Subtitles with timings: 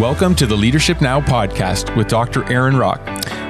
[0.00, 2.50] Welcome to the Leadership Now podcast with Dr.
[2.50, 3.02] Aaron Rock.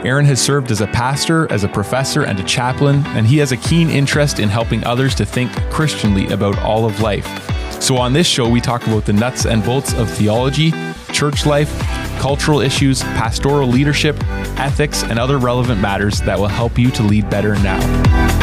[0.05, 3.53] Aaron has served as a pastor, as a professor, and a chaplain, and he has
[3.53, 7.25] a keen interest in helping others to think Christianly about all of life.
[7.81, 10.73] So, on this show, we talk about the nuts and bolts of theology,
[11.13, 11.73] church life,
[12.19, 14.17] cultural issues, pastoral leadership,
[14.59, 18.40] ethics, and other relevant matters that will help you to lead better now.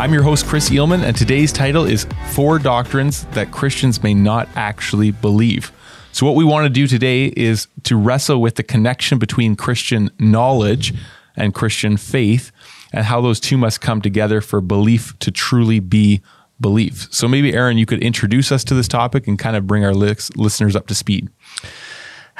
[0.00, 4.48] I'm your host, Chris Eelman, and today's title is Four Doctrines That Christians May Not
[4.56, 5.72] Actually Believe.
[6.12, 10.10] So, what we want to do today is to wrestle with the connection between Christian
[10.18, 10.94] knowledge
[11.36, 12.50] and Christian faith
[12.94, 16.22] and how those two must come together for belief to truly be
[16.58, 17.06] belief.
[17.10, 19.92] So, maybe, Aaron, you could introduce us to this topic and kind of bring our
[19.92, 21.28] listeners up to speed.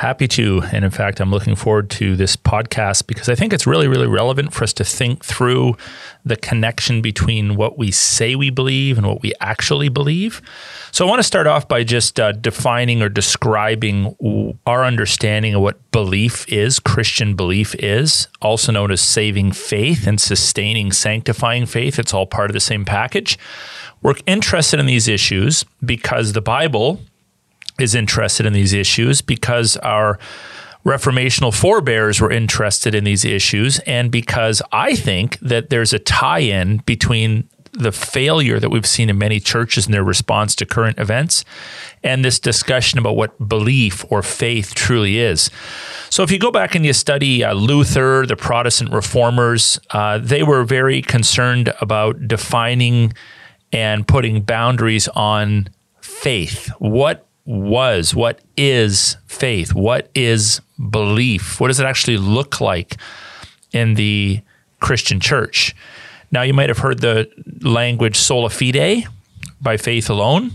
[0.00, 0.62] Happy to.
[0.72, 4.06] And in fact, I'm looking forward to this podcast because I think it's really, really
[4.06, 5.76] relevant for us to think through
[6.24, 10.40] the connection between what we say we believe and what we actually believe.
[10.90, 14.16] So I want to start off by just uh, defining or describing
[14.64, 20.18] our understanding of what belief is, Christian belief is, also known as saving faith and
[20.18, 21.98] sustaining, sanctifying faith.
[21.98, 23.38] It's all part of the same package.
[24.00, 27.00] We're interested in these issues because the Bible
[27.82, 30.18] is interested in these issues because our
[30.84, 36.78] reformational forebears were interested in these issues and because I think that there's a tie-in
[36.86, 41.44] between the failure that we've seen in many churches in their response to current events
[42.02, 45.50] and this discussion about what belief or faith truly is.
[46.08, 50.42] So, if you go back and you study uh, Luther, the Protestant reformers, uh, they
[50.42, 53.12] were very concerned about defining
[53.72, 55.68] and putting boundaries on
[56.00, 56.70] faith.
[56.78, 62.96] What was, what is faith, what is belief, what does it actually look like
[63.72, 64.40] in the
[64.80, 65.74] Christian church.
[66.32, 67.28] Now, you might have heard the
[67.60, 69.04] language sola fide,
[69.60, 70.52] by faith alone.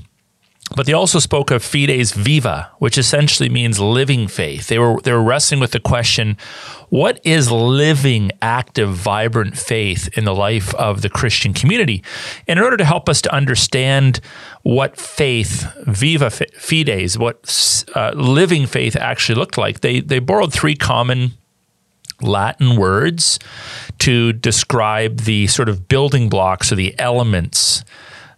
[0.73, 4.67] But they also spoke of fides viva, which essentially means living faith.
[4.67, 6.37] They were they were wrestling with the question,
[6.89, 12.03] what is living, active, vibrant faith in the life of the Christian community?
[12.47, 14.21] And in order to help us to understand
[14.63, 20.75] what faith, viva fides, what uh, living faith actually looked like, they they borrowed three
[20.75, 21.33] common
[22.21, 23.37] Latin words
[23.99, 27.83] to describe the sort of building blocks or the elements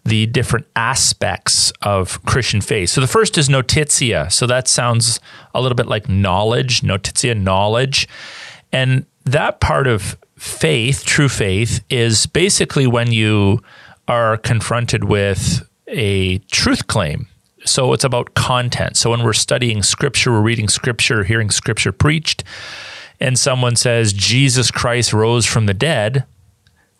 [0.08, 2.90] the different aspects of Christian faith.
[2.90, 4.30] So the first is notitia.
[4.32, 5.20] So that sounds
[5.54, 8.08] a little bit like knowledge, notitia, knowledge.
[8.72, 13.62] And that part of faith, true faith, is basically when you
[14.08, 17.28] are confronted with a truth claim.
[17.66, 18.96] So it's about content.
[18.96, 22.46] So when we're studying scripture, we're reading scripture, hearing scripture preached,
[23.20, 26.24] and someone says Jesus Christ rose from the dead,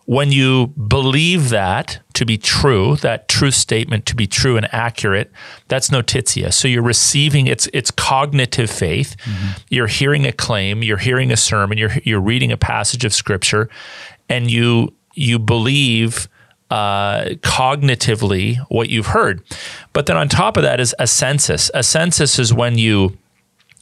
[0.08, 5.30] when you believe that to be true, that truth statement to be true and accurate,
[5.68, 6.50] that's notitia.
[6.50, 9.18] So you're receiving it's it's cognitive faith.
[9.24, 9.62] Mm-hmm.
[9.68, 13.68] You're hearing a claim, you're hearing a sermon, you're you're reading a passage of scripture,
[14.30, 16.26] and you you believe
[16.70, 19.42] uh, cognitively what you've heard.
[19.92, 21.70] But then on top of that is assensus.
[21.74, 23.18] A census is when you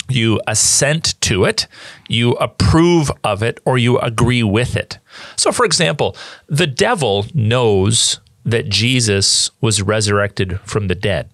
[0.09, 1.67] you assent to it,
[2.09, 4.99] you approve of it, or you agree with it.
[5.37, 6.17] So, for example,
[6.49, 11.29] the devil knows that Jesus was resurrected from the dead.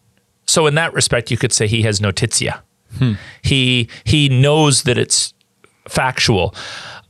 [0.46, 2.62] So, in that respect, you could say he has notitia.
[2.98, 3.12] Hmm.
[3.42, 5.32] He he knows that it's
[5.88, 6.54] factual.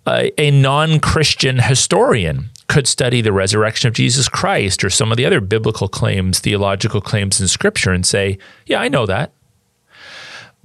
[0.04, 5.26] Uh, a non-Christian historian could study the resurrection of Jesus Christ or some of the
[5.26, 9.32] other biblical claims, theological claims in Scripture, and say, "Yeah, I know that."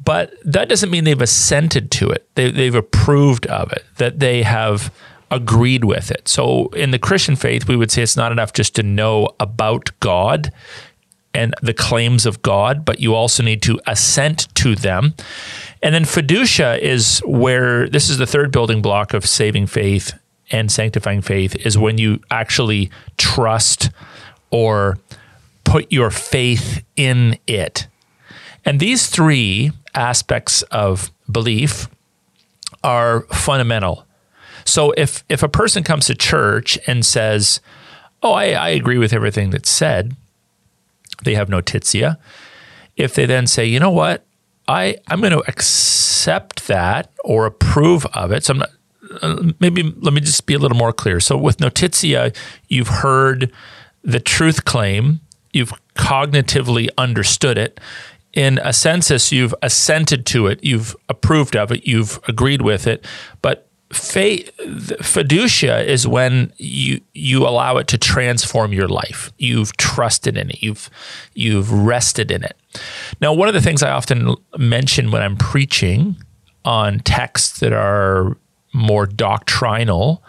[0.04, 2.28] But that doesn't mean they've assented to it.
[2.36, 3.84] They, they've approved of it.
[3.98, 4.94] That they have
[5.30, 6.28] agreed with it.
[6.28, 9.90] So in the Christian faith, we would say it's not enough just to know about
[10.00, 10.52] God
[11.34, 15.14] and the claims of God, but you also need to assent to them.
[15.84, 20.18] And then fiducia is where this is the third building block of saving faith
[20.50, 23.90] and sanctifying faith is when you actually trust
[24.50, 24.98] or
[25.64, 27.88] put your faith in it.
[28.68, 31.88] And these three aspects of belief
[32.84, 34.06] are fundamental.
[34.66, 37.62] So if if a person comes to church and says,
[38.22, 40.18] "Oh, I, I agree with everything that's said,"
[41.24, 42.20] they have notitia.
[42.98, 44.26] If they then say, "You know what?
[44.68, 48.70] I I'm going to accept that or approve of it," so I'm not.
[49.22, 51.22] Uh, maybe let me just be a little more clear.
[51.22, 52.34] So with notitia,
[52.68, 53.50] you've heard
[54.04, 55.22] the truth claim,
[55.54, 57.80] you've cognitively understood it.
[58.38, 63.04] In assensus, you've assented to it, you've approved of it, you've agreed with it,
[63.42, 69.32] but fiducia is when you you allow it to transform your life.
[69.40, 70.62] You've trusted in it.
[70.62, 70.88] You've
[71.34, 72.56] you've rested in it.
[73.22, 76.16] Now one of the things i often mention when i'm preaching
[76.64, 78.38] on texts that are
[78.72, 80.24] more doctrinal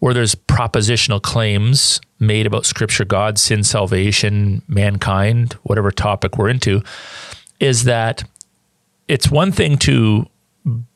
[0.00, 6.82] where there's propositional claims made about scripture god sin salvation mankind whatever topic we're into
[7.58, 8.22] is that
[9.08, 10.26] it's one thing to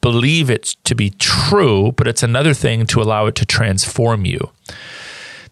[0.01, 4.51] believe it to be true, but it's another thing to allow it to transform you.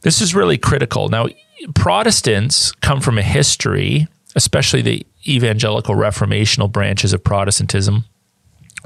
[0.02, 1.08] This is really critical.
[1.08, 1.26] Now,
[1.74, 8.04] Protestants come from a history, especially the evangelical reformational branches of Protestantism,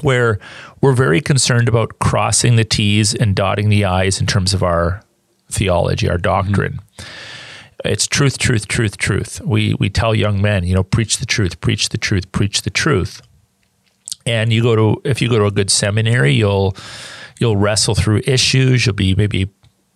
[0.02, 0.38] where
[0.82, 5.02] we're very concerned about crossing the T's and dotting the I's in terms of our
[5.48, 6.80] theology, our doctrine.
[6.98, 7.12] Mm-hmm.
[7.84, 9.40] It's truth, truth, truth, truth.
[9.44, 12.70] We we tell young men, you know, preach the truth, preach the truth, preach the
[12.70, 13.22] truth
[14.26, 16.76] and you go to if you go to a good seminary, you'll
[17.38, 18.84] you'll wrestle through issues.
[18.84, 19.48] You'll be maybe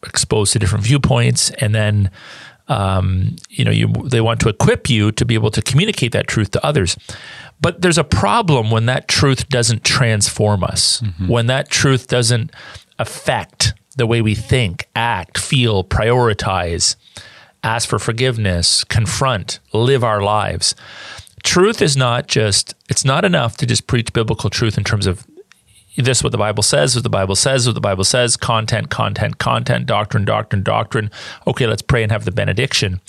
[0.07, 2.11] exposed to different viewpoints, and then
[2.69, 6.29] um, you know you they want to equip you to be able to communicate that
[6.29, 6.97] truth to others.
[7.61, 11.01] But there's a problem when that truth doesn't transform us.
[11.01, 11.29] Mm-hmm.
[11.29, 12.53] When that truth doesn't
[12.99, 16.97] affect the way we think, act, feel, prioritize,
[17.63, 20.75] ask for forgiveness, confront, live our lives
[21.43, 25.27] truth is not just, it's not enough to just preach biblical truth in terms of
[25.97, 28.91] this is what the Bible says, what the Bible says, what the Bible says, content,
[28.91, 31.11] content, content, doctrine, doctrine, doctrine.
[31.47, 33.01] Okay, let's pray and have the benediction.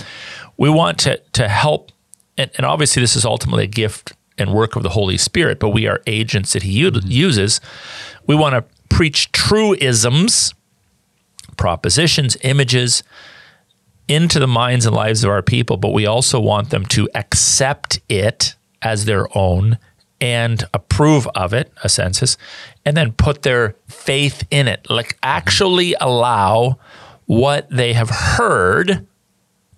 [0.58, 1.92] We want to, to help,
[2.38, 5.70] and, and obviously this is ultimately a gift and work of the Holy Spirit, but
[5.70, 7.08] we are agents that He mm-hmm.
[7.08, 7.62] uses.
[8.28, 10.54] We want to preach truisms,
[11.62, 13.04] propositions, images,
[14.08, 18.00] into the minds and lives of our people, but we also want them to accept
[18.10, 19.78] it as their own
[20.20, 22.36] and approve of it, assensus,
[22.84, 24.90] and then put their faith in it.
[24.90, 26.80] Like actually allow
[27.28, 29.06] what they have heard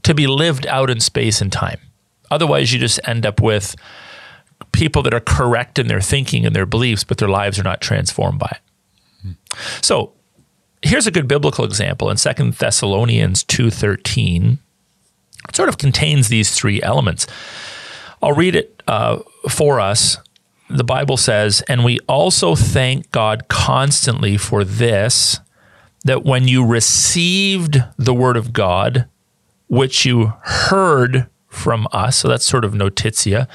[0.03, 1.81] to be lived out in space and time.
[2.31, 3.75] Otherwise, you just end up with
[4.71, 7.81] people that are correct in their thinking and their beliefs, but their lives are not
[7.81, 8.61] transformed by it.
[9.81, 10.13] So,
[10.83, 14.57] here's a good biblical example in Second Thessalonians 2.13.
[15.49, 17.25] It sort of contains these three elements.
[18.21, 19.19] I'll read it uh,
[19.49, 20.17] for us.
[20.69, 25.39] The Bible says, and we also thank God constantly for this,
[26.05, 29.07] that when you received the word of God,
[29.67, 33.47] which you heard from us, so that's sort of notitia,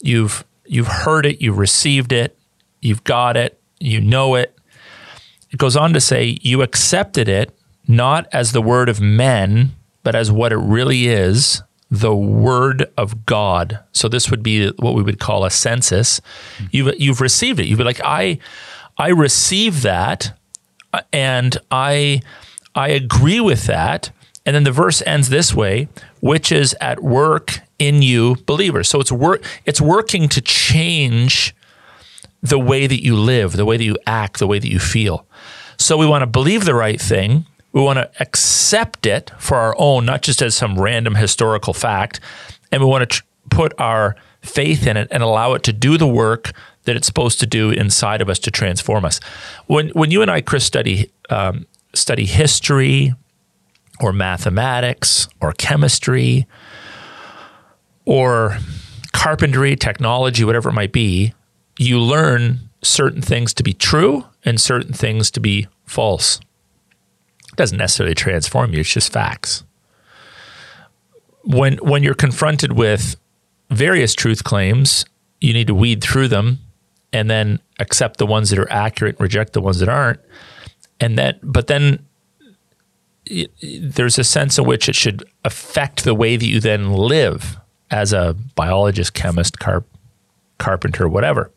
[0.00, 2.36] you've you've heard it, you've received it,
[2.80, 4.56] you've got it, you know it,
[5.52, 7.54] it goes on to say, You accepted it
[7.86, 9.72] not as the word of men,
[10.02, 11.62] but as what it really is
[11.92, 13.78] the word of God.
[13.92, 16.22] So this would be what we would call assensus.
[16.56, 16.64] Hmm.
[16.70, 17.66] You've, you've received it.
[17.66, 18.38] You've been like, I,
[18.96, 20.32] I receive that
[20.94, 22.22] uh, and I,
[22.74, 24.10] I agree with that.
[24.46, 25.88] And then the verse ends this way,
[26.20, 28.88] which is at work in you believers.
[28.88, 31.54] So it's work, it's working to change
[32.42, 35.26] the way that you live, the way that you act, the way that you feel.
[35.78, 37.46] So we want to believe the right thing.
[37.72, 42.20] We want to accept it for our own, not just as some random historical fact.
[42.70, 45.96] And we want to tr- put our faith in it and allow it to do
[45.96, 46.52] the work
[46.84, 49.20] that it's supposed to do inside of us to transform us.
[49.66, 53.14] When when you and I, Chris, study um, study history
[54.00, 56.46] or mathematics or chemistry
[58.04, 58.58] or
[59.12, 61.34] carpentry, technology, whatever it might be,
[61.78, 66.40] you learn certain things to be true and certain things to be false.
[67.48, 69.64] It doesn't necessarily transform you, it's just facts.
[71.44, 73.16] When when you're confronted with
[73.70, 75.04] various truth claims,
[75.40, 76.58] you need to weed through them
[77.12, 80.20] and then accept the ones that are accurate, and reject the ones that aren't.
[81.00, 82.06] And that but then
[83.26, 87.58] it, there's a sense in which it should affect the way that you then live
[87.90, 89.86] as a biologist, chemist, carp,
[90.58, 91.50] carpenter, whatever.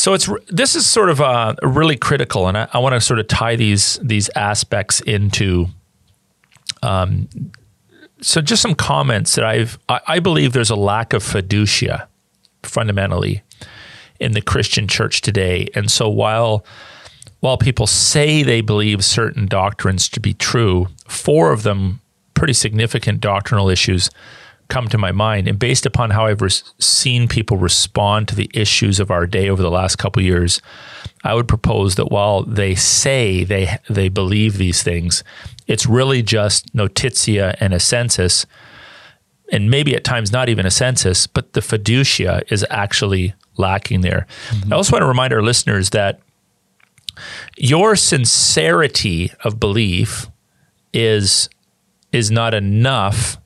[0.00, 3.18] So it's this is sort of uh, really critical, and I, I want to sort
[3.18, 5.66] of tie these these aspects into.
[6.82, 7.28] Um,
[8.22, 12.06] so just some comments that I've I, I believe there's a lack of fiducia
[12.62, 13.42] fundamentally
[14.18, 16.64] in the Christian church today, and so while
[17.40, 22.00] while people say they believe certain doctrines to be true, four of them
[22.32, 24.08] pretty significant doctrinal issues
[24.70, 25.46] come to my mind.
[25.48, 29.48] And based upon how I've res- seen people respond to the issues of our day
[29.48, 30.62] over the last couple years,
[31.22, 35.22] I would propose that while they say they they believe these things,
[35.66, 38.46] it's really just notitia and assensus,
[39.52, 44.26] and maybe at times not even assensus, but the fiducia is actually lacking there.
[44.48, 44.72] Mm-hmm.
[44.72, 46.20] I also want to remind our listeners that
[47.56, 50.28] your sincerity of belief
[50.92, 51.48] is
[52.12, 53.36] is not enough.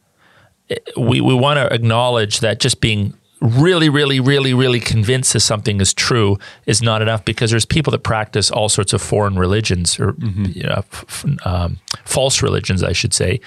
[0.97, 5.81] We we want to acknowledge that just being really, really, really, really convinced that something
[5.81, 10.00] is true is not enough because there's people that practice all sorts of foreign religions
[10.00, 10.47] or mm-hmm.
[10.47, 13.40] you know, f- um, false religions, I should say,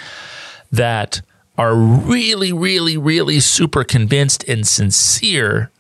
[0.72, 1.22] that
[1.58, 5.72] are really, really, really super convinced and sincere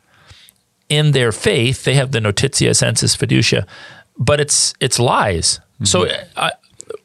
[0.89, 1.83] in their faith.
[1.83, 3.67] They have the notitia sensus fiducia,
[4.17, 5.59] but it's it's lies.
[5.75, 5.85] Mm-hmm.
[5.85, 6.53] So I,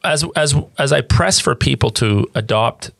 [0.03, 2.91] as as as I press for people to adopt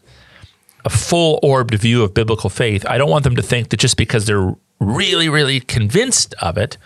[0.85, 3.97] a full orbed view of biblical faith, I don't want them to think that just
[3.97, 6.77] because they're really, really convinced of it,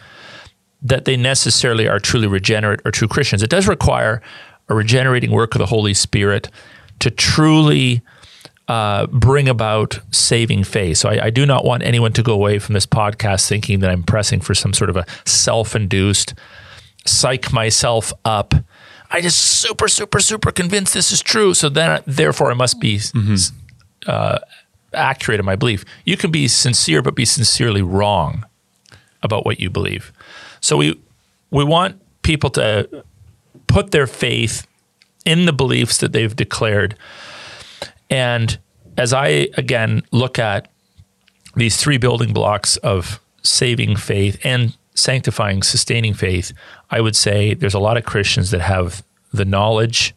[0.82, 3.42] that they necessarily are truly regenerate or true Christians.
[3.42, 4.22] It does require
[4.70, 6.50] a regenerating work of the Holy Spirit
[7.00, 8.02] to truly
[8.68, 10.98] uh, bring about saving faith.
[10.98, 13.90] So I, I, do not want anyone to go away from this podcast thinking that
[13.90, 16.34] I'm pressing for some sort of a self induced,
[17.06, 18.54] psych myself up.
[19.10, 21.54] I just super, super, super convinced this is true.
[21.54, 23.58] So then, therefore, I must be mm-hmm
[24.08, 24.40] uh,
[24.94, 25.86] accurate in my belief.
[26.06, 28.46] You can be sincere, but be sincerely wrong
[29.22, 30.12] about what you believe.
[30.62, 31.00] So we
[31.52, 33.04] we want people to
[33.68, 34.68] put their faith
[35.26, 36.96] in the beliefs that they've declared.
[38.10, 38.58] And
[38.98, 40.70] as I again look at
[41.56, 46.54] these three building blocks of saving faith and sanctifying, sustaining faith,
[46.90, 50.16] I would say there's a lot of Christians that have the knowledge,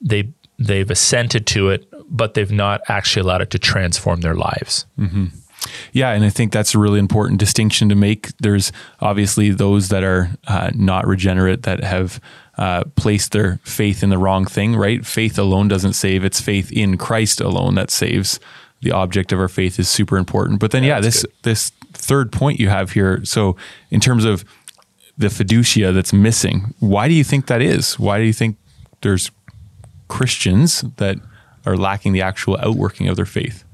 [0.00, 0.28] they
[0.66, 4.86] they've assented to it, but they've not actually allowed it to transform their lives.
[4.98, 5.26] Mm-hmm.
[5.92, 8.36] Yeah, and I think that's a really important distinction to make.
[8.38, 12.20] There's obviously those that are uh, not regenerate that have
[12.58, 15.04] uh, placed their faith in the wrong thing, right?
[15.06, 18.40] Faith alone doesn't save, it's faith in Christ alone that saves.
[18.80, 20.58] The object of our faith is super important.
[20.58, 21.32] But then, yeah, yeah this good.
[21.42, 23.24] this third point you have here.
[23.24, 23.56] So,
[23.90, 24.44] in terms of
[25.16, 27.96] the fiducia that's missing, why do you think that is?
[27.96, 28.56] Why do you think
[29.02, 29.30] there's
[30.12, 31.16] Christians that
[31.64, 33.64] are lacking the actual outworking of their faith.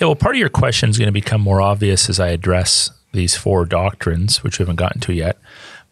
[0.00, 2.90] Yeah, well, part of your question is going to become more obvious as I address
[3.12, 5.36] these four doctrines, which we haven't gotten to yet.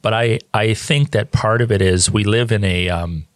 [0.00, 2.88] But I, I think that part of it is we live in a.
[2.88, 3.26] Um,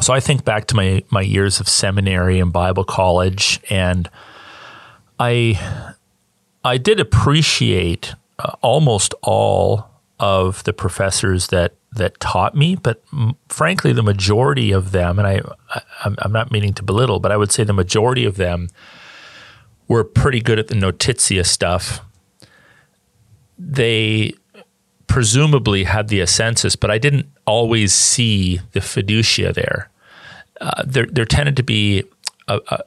[0.00, 4.08] so I think back to my my years of seminary and Bible college, and
[5.20, 5.60] I
[6.64, 13.02] I did appreciate uh, almost all of the professors that that taught me, but
[13.48, 15.82] frankly, the majority of them, and I, I
[16.18, 18.68] I'm not meaning to belittle, but I would say the majority of them
[19.88, 22.00] were pretty good at the notitia stuff.
[23.58, 24.32] They
[25.06, 29.90] presumably had the assensus, but I didn't always see the fiducia there.
[30.60, 32.04] Uh, there, there tended to be
[32.48, 32.84] a, a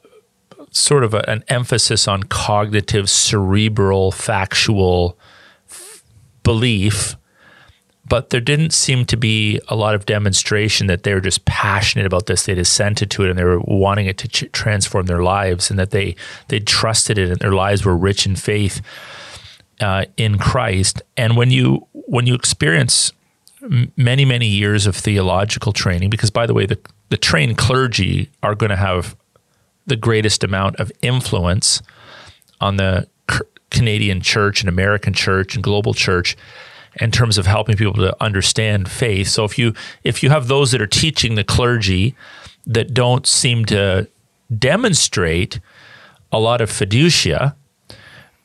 [0.70, 5.18] sort of a, an emphasis on cognitive, cerebral, factual
[5.70, 6.02] f-
[6.42, 7.16] belief
[8.08, 12.06] but there didn't seem to be a lot of demonstration that they were just passionate
[12.06, 12.44] about this.
[12.44, 15.78] They'd assented to it and they were wanting it to ch- transform their lives, and
[15.78, 16.16] that they
[16.48, 18.80] they trusted it and their lives were rich in faith
[19.80, 21.02] uh, in Christ.
[21.16, 23.12] And when you when you experience
[23.96, 28.54] many many years of theological training, because by the way, the the trained clergy are
[28.54, 29.16] going to have
[29.86, 31.80] the greatest amount of influence
[32.60, 33.08] on the
[33.70, 36.36] Canadian church and American church and global church
[37.00, 39.28] in terms of helping people to understand faith.
[39.28, 39.74] So if you
[40.04, 42.14] if you have those that are teaching the clergy
[42.66, 44.08] that don't seem to
[44.56, 45.60] demonstrate
[46.32, 47.54] a lot of fiducia,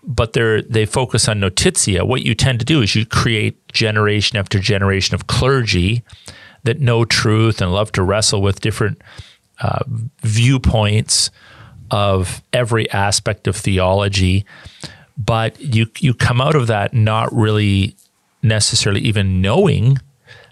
[0.04, 4.38] but they they focus on notitia, what you tend to do is you create generation
[4.38, 6.04] after generation of clergy
[6.64, 9.02] that know truth and love to wrestle with different
[9.62, 9.84] uh,
[10.22, 11.30] viewpoints
[11.92, 14.46] of every aspect of theology
[15.18, 17.96] but you you come out of that not really
[18.44, 19.98] necessarily even knowing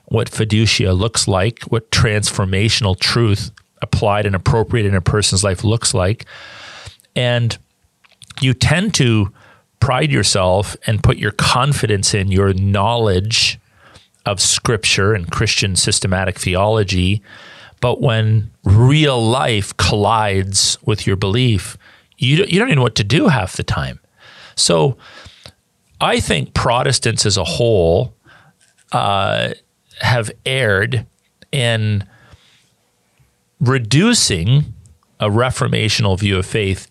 [0.05, 5.93] what fiducia looks like, what transformational truth applied and appropriate in a person's life looks
[5.93, 6.25] like.
[7.15, 7.57] And
[8.39, 9.31] you tend to
[9.79, 13.59] pride yourself and put your confidence in your knowledge
[14.25, 17.21] of scripture and Christian systematic theology.
[17.79, 21.77] But when real life collides with your belief,
[22.17, 23.99] you don't, you don't even know what to do half the time.
[24.55, 24.97] So
[26.01, 28.15] I think Protestants as a whole
[28.91, 29.53] uh,
[30.01, 31.05] have erred
[31.51, 32.03] in
[33.59, 34.73] reducing
[35.19, 36.89] a reformational view of faith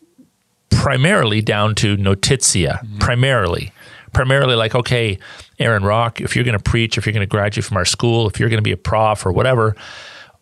[0.71, 2.99] primarily down to notitia, mm-hmm.
[2.99, 3.73] primarily.
[4.13, 5.19] Primarily, like, okay,
[5.59, 8.27] Aaron Rock, if you're going to preach, if you're going to graduate from our school,
[8.27, 9.77] if you're going to be a prof or whatever,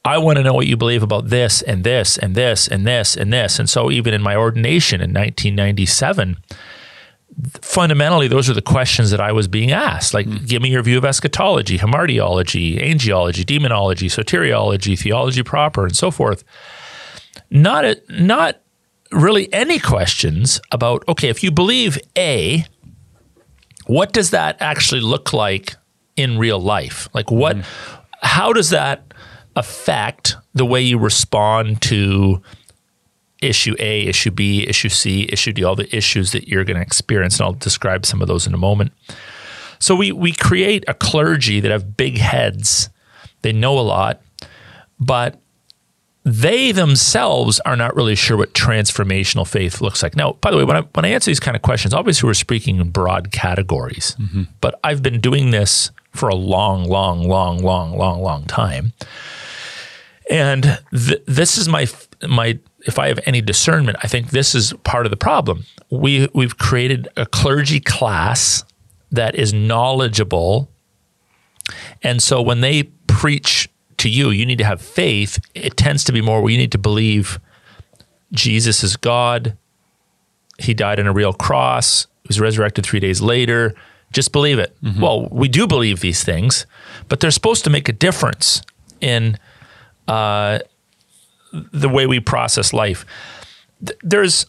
[0.05, 3.15] I want to know what you believe about this and this and this and this
[3.15, 3.59] and this.
[3.59, 6.39] And so, even in my ordination in 1997,
[7.61, 10.15] fundamentally, those are the questions that I was being asked.
[10.15, 10.47] Like, mm.
[10.47, 16.45] give me your view of eschatology, hamartiology, angelology, demonology, soteriology, theology proper, and so forth.
[17.51, 18.61] Not a, not
[19.13, 22.65] really any questions about okay, if you believe A,
[23.87, 25.77] what does that actually look like
[26.17, 27.09] in real life?
[27.15, 27.57] Like, what?
[27.57, 27.65] Mm.
[28.21, 29.15] How does that
[29.55, 32.43] affect the way you respond to
[33.41, 36.83] issue A, issue B, issue C, issue D, all the issues that you're going to
[36.83, 37.39] experience.
[37.39, 38.93] And I'll describe some of those in a moment.
[39.79, 42.91] So we, we create a clergy that have big heads.
[43.43, 44.23] They know a lot,
[44.99, 45.41] but
[46.25, 50.17] they themselves are not really sure what transformational faith looks like.
[50.17, 52.35] Now, by the way, when I, when I answer these kind of questions, obviously we're
[52.35, 54.43] speaking in broad categories, mm-hmm.
[54.61, 58.93] but I've been doing this for a long, long, long, long, long, long time.
[60.29, 61.87] And th- this is my
[62.27, 65.65] my if I have any discernment, I think this is part of the problem.
[65.91, 68.65] We we've created a clergy class
[69.11, 70.69] that is knowledgeable.
[72.03, 73.69] And so when they preach
[73.99, 75.45] to you, you need to have faith.
[75.55, 77.41] It tends to be more where you need to believe
[78.33, 79.57] Jesus is God.
[80.59, 82.07] He died on a real cross.
[82.23, 83.75] He was resurrected three days later.
[84.13, 84.77] Just believe it.
[84.83, 85.01] Mm-hmm.
[85.01, 86.67] Well, we do believe these things,
[87.09, 88.63] but they're supposed to make a difference
[89.01, 89.39] in
[90.07, 90.61] uh,
[91.73, 93.05] the way we process life.
[94.03, 94.47] There's,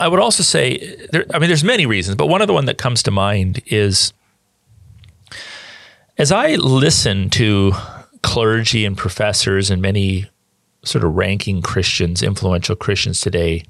[0.00, 2.64] I would also say, there, I mean, there's many reasons, but one of the one
[2.66, 4.12] that comes to mind is
[6.16, 7.72] as I listen to
[8.22, 10.26] clergy and professors and many
[10.84, 13.64] sort of ranking Christians, influential Christians today,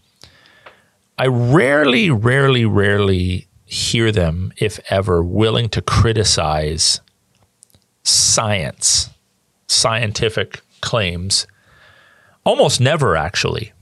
[1.18, 7.00] I rarely, rarely, rarely hear them, if ever, willing to criticize
[8.02, 9.10] science,
[9.66, 11.46] scientific claims
[12.44, 13.72] almost never actually.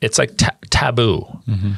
[0.00, 1.72] It's like ta- taboo, mm-hmm.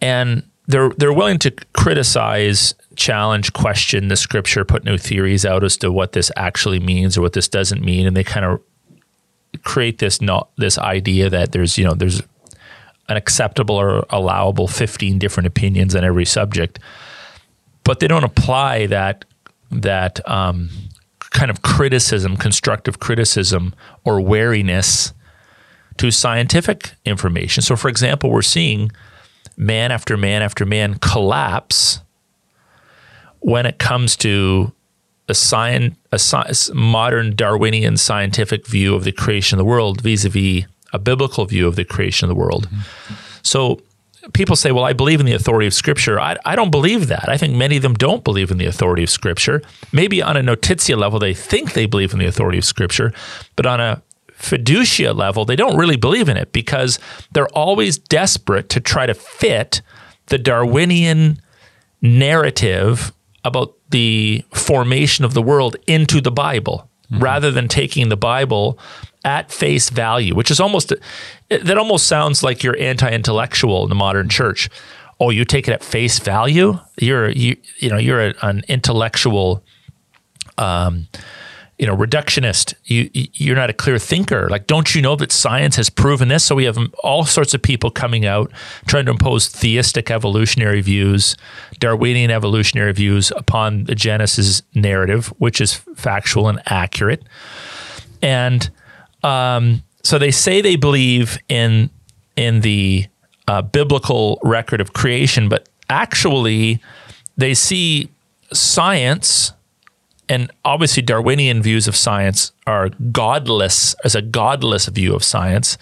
[0.00, 5.76] and they're they're willing to criticize, challenge, question the scripture, put new theories out as
[5.78, 8.60] to what this actually means or what this doesn't mean, and they kind of
[9.62, 12.20] create this not this idea that there's you know there's
[13.08, 16.78] an acceptable or allowable 15 different opinions on every subject
[17.84, 19.24] but they don't apply that
[19.70, 20.70] that um,
[21.20, 25.12] kind of criticism constructive criticism or wariness
[25.98, 27.62] to scientific information.
[27.62, 28.90] So, for example, we're seeing
[29.56, 32.00] man after man after man collapse
[33.40, 34.72] when it comes to
[35.28, 40.24] a, science, a sci- modern Darwinian scientific view of the creation of the world vis
[40.24, 42.68] a vis a biblical view of the creation of the world.
[42.68, 43.14] Mm-hmm.
[43.42, 43.80] So,
[44.32, 46.18] people say, well, I believe in the authority of Scripture.
[46.18, 47.28] I, I, don't believe that.
[47.28, 49.60] I think many of them don't believe in the authority of Scripture.
[49.92, 53.12] Maybe on a notitia level, they think they believe in the authority of Scripture,
[53.56, 54.02] but on a
[54.38, 56.98] fiducia level, they don't really believe in it because
[57.32, 59.82] they're always desperate to try to fit
[60.26, 61.40] the Darwinian
[62.00, 63.12] narrative
[63.44, 67.22] about the formation of the world into the Bible mm-hmm.
[67.22, 68.78] rather than taking the Bible
[69.24, 70.92] at face value, which is almost
[71.48, 74.68] that almost sounds like you're anti-intellectual in the modern church.
[75.20, 76.78] Oh, you take it at face value?
[76.98, 79.64] You're you you know you're a, an intellectual
[80.58, 81.08] um,
[81.78, 82.74] you know reductionist.
[82.84, 84.48] You you're not a clear thinker.
[84.48, 86.44] Like don't you know that science has proven this?
[86.44, 88.52] So we have all sorts of people coming out
[88.86, 91.36] trying to impose theistic evolutionary views
[91.80, 97.22] darwinian evolutionary views upon the genesis narrative which is factual and accurate.
[98.22, 98.70] And
[99.22, 101.90] um, so they say they believe in
[102.36, 103.06] in the
[103.48, 106.80] uh, biblical record of creation but actually
[107.36, 108.08] they see
[108.52, 109.52] science
[110.28, 115.76] and obviously Darwinian views of science are godless as a godless view of science.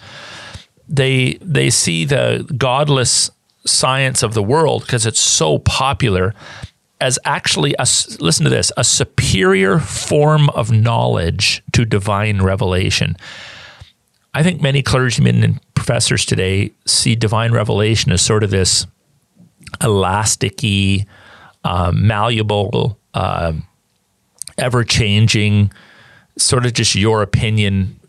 [0.87, 3.31] They they see the godless
[3.65, 6.33] science of the world because it's so popular
[6.99, 7.87] as actually a
[8.19, 13.15] listen to this a superior form of knowledge to divine revelation.
[14.33, 18.87] I think many clergymen and professors today see divine revelation as sort of this
[19.81, 21.05] elasticy,
[21.63, 22.97] uh, malleable.
[23.13, 23.53] Uh,
[24.57, 25.71] ever changing,
[26.37, 27.99] sort of just your opinion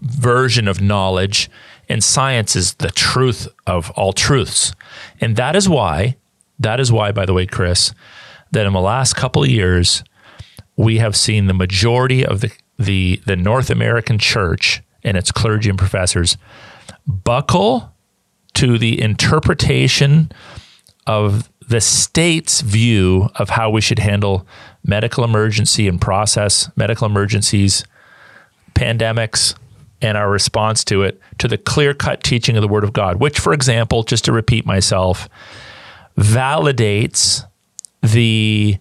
[0.00, 1.50] version of knowledge.
[1.88, 4.74] And science is the truth of all truths.
[5.20, 6.16] And that is why,
[6.58, 7.92] that is why, by the way, Chris,
[8.52, 10.02] that in the last couple of years,
[10.76, 15.70] we have seen the majority of the, the, the North American church and its clergy
[15.70, 16.36] and professors
[17.06, 17.92] buckle
[18.54, 20.32] to the interpretation
[21.06, 24.46] of the state's view of how we should handle
[24.86, 27.84] medical emergency and process medical emergencies,
[28.74, 29.54] pandemics,
[30.02, 33.18] and our response to it to the clear cut teaching of the Word of God,
[33.18, 35.28] which, for example, just to repeat myself,
[36.18, 37.44] validates
[38.02, 38.76] the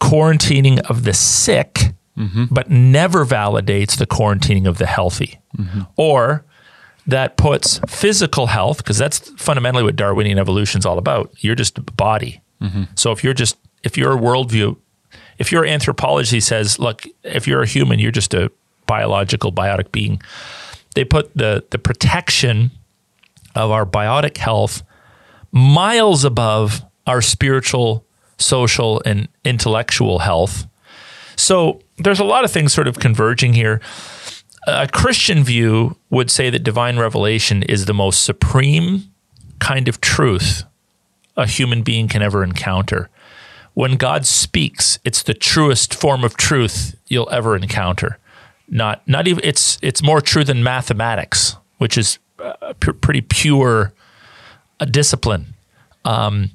[0.00, 2.44] quarantining of the sick, mm-hmm.
[2.50, 5.40] but never validates the quarantining of the healthy.
[5.56, 5.82] Mm-hmm.
[5.96, 6.44] Or
[7.06, 11.32] that puts physical health, because that's fundamentally what Darwinian evolution is all about.
[11.38, 12.42] You're just a body.
[12.60, 12.84] Mm-hmm.
[12.94, 14.76] So if you're just, if your worldview,
[15.42, 18.48] if your anthropology says, look, if you're a human, you're just a
[18.86, 20.22] biological, biotic being,
[20.94, 22.70] they put the, the protection
[23.56, 24.84] of our biotic health
[25.50, 28.06] miles above our spiritual,
[28.38, 30.68] social, and intellectual health.
[31.34, 33.80] So there's a lot of things sort of converging here.
[34.68, 39.10] A Christian view would say that divine revelation is the most supreme
[39.58, 40.62] kind of truth
[41.36, 43.10] a human being can ever encounter.
[43.74, 48.18] When God speaks, it's the truest form of truth you'll ever encounter.
[48.68, 53.92] Not not even it's it's more true than mathematics, which is a p- pretty pure
[54.80, 55.54] a discipline.
[56.04, 56.50] Um,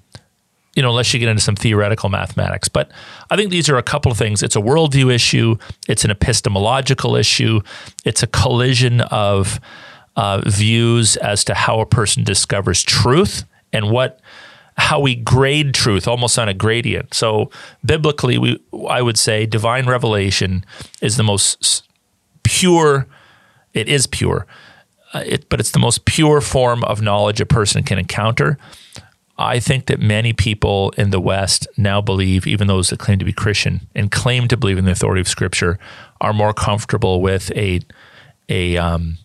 [0.75, 2.67] you know, unless you get into some theoretical mathematics.
[2.67, 2.91] But
[3.31, 4.43] I think these are a couple of things.
[4.43, 5.57] It's a worldview issue.
[5.87, 7.61] It's an epistemological issue.
[8.05, 9.59] It's a collision of
[10.15, 14.19] uh, views as to how a person discovers truth and what
[14.77, 17.13] how we grade truth almost on a gradient.
[17.13, 17.49] So
[17.83, 18.59] biblically, we
[18.89, 20.65] I would say divine revelation
[21.01, 21.83] is the most
[22.43, 23.07] pure.
[23.73, 24.47] It is pure,
[25.13, 28.57] uh, it, but it's the most pure form of knowledge a person can encounter.
[29.37, 33.25] I think that many people in the West now believe, even those that claim to
[33.25, 35.77] be Christian and claim to believe in the authority of Scripture,
[36.21, 37.81] are more comfortable with a
[38.49, 39.17] a um,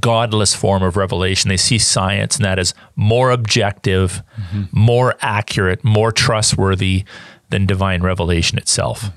[0.00, 1.48] godless form of revelation.
[1.48, 4.22] They see science and that is more objective,
[4.70, 7.04] more accurate, more trustworthy
[7.50, 9.10] than divine revelation itself.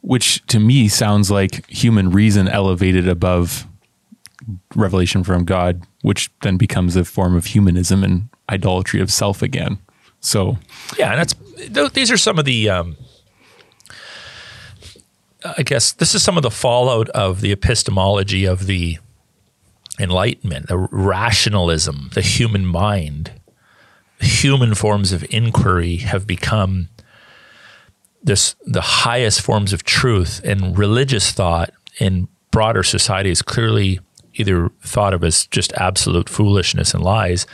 [0.00, 3.66] which to me sounds like human reason elevated above
[4.76, 9.78] revelation from God, which then becomes a form of humanism and idolatry of self again.
[10.20, 10.58] So,
[10.98, 11.34] Yeah, and that's
[11.74, 12.70] th- these are some of the.
[12.70, 12.96] Um,
[15.58, 18.98] I guess this is some of the fallout of the epistemology of the
[19.98, 23.32] Enlightenment, the rationalism, the human mind,
[24.20, 26.88] human forms of inquiry have become
[28.22, 34.00] this the highest forms of truth, and religious thought in broader society is clearly
[34.34, 37.46] either thought of as just absolute foolishness and lies,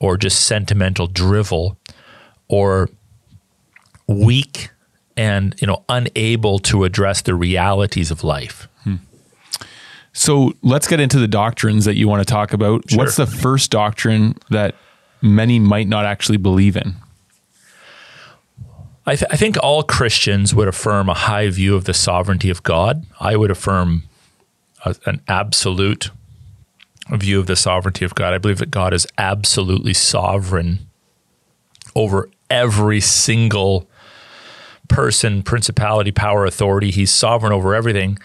[0.00, 1.78] or just sentimental drivel,
[2.48, 2.90] or
[4.06, 4.70] weak
[5.16, 8.68] and you know unable to address the realities of life.
[10.12, 12.90] So let's get into the doctrines that you want to talk about.
[12.90, 12.98] Sure.
[12.98, 14.74] What's the first doctrine that
[15.22, 16.96] many might not actually believe in?
[19.06, 22.62] I, th- I think all Christians would affirm a high view of the sovereignty of
[22.62, 23.06] God.
[23.18, 24.02] I would affirm
[24.84, 26.10] a, an absolute
[27.10, 28.34] view of the sovereignty of God.
[28.34, 30.80] I believe that God is absolutely sovereign
[31.94, 33.88] over every single
[34.88, 36.90] person, principality, power, authority.
[36.90, 38.18] He's sovereign over everything.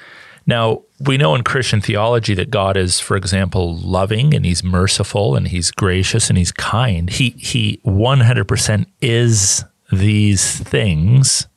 [0.46, 5.36] Now, we know in Christian theology that God is, for example, loving and he's merciful
[5.36, 7.10] and he's gracious and he's kind.
[7.10, 11.48] He he 100% is these things.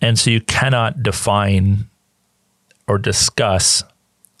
[0.00, 1.88] And so you cannot define
[2.86, 3.82] or discuss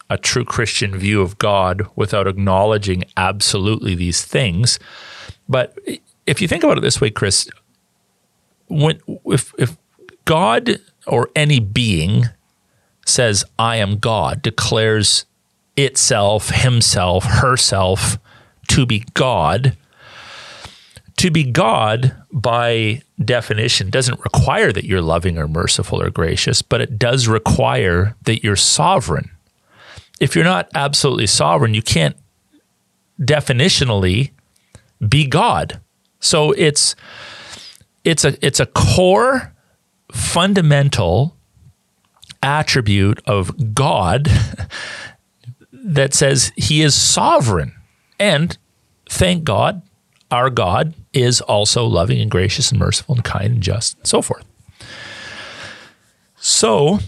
[0.08, 4.78] a true Christian view of God without acknowledging absolutely these things.
[5.48, 5.76] But
[6.26, 7.48] if you think about it this way, Chris,
[8.68, 9.76] when if if
[10.24, 12.26] God or any being
[13.06, 15.24] says I am God, declares
[15.76, 18.18] itself, himself, herself
[18.68, 19.76] to be God,
[21.16, 26.80] to be God by definition doesn't require that you're loving or merciful or gracious, but
[26.80, 29.30] it does require that you're sovereign.
[30.20, 32.16] If you're not absolutely sovereign, you can't
[33.20, 34.30] definitionally
[35.06, 35.80] be God.
[36.20, 36.96] So it's
[38.04, 39.52] it's a it's a core
[40.12, 41.35] fundamental
[42.46, 44.28] attribute of God
[45.72, 47.74] that says he is sovereign.
[48.20, 48.56] And
[49.08, 49.82] thank God,
[50.30, 54.22] our God is also loving and gracious and merciful and kind and just and so
[54.22, 54.44] forth.
[56.36, 57.00] So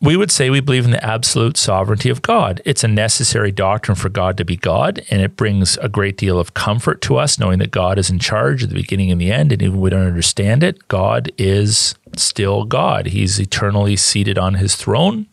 [0.00, 2.60] we would say we believe in the absolute sovereignty of God.
[2.66, 6.38] It's a necessary doctrine for God to be God, and it brings a great deal
[6.38, 9.32] of comfort to us knowing that God is in charge at the beginning and the
[9.32, 9.52] end.
[9.52, 13.06] And even we don't understand it, God is still God.
[13.06, 15.26] He's eternally seated on his throne.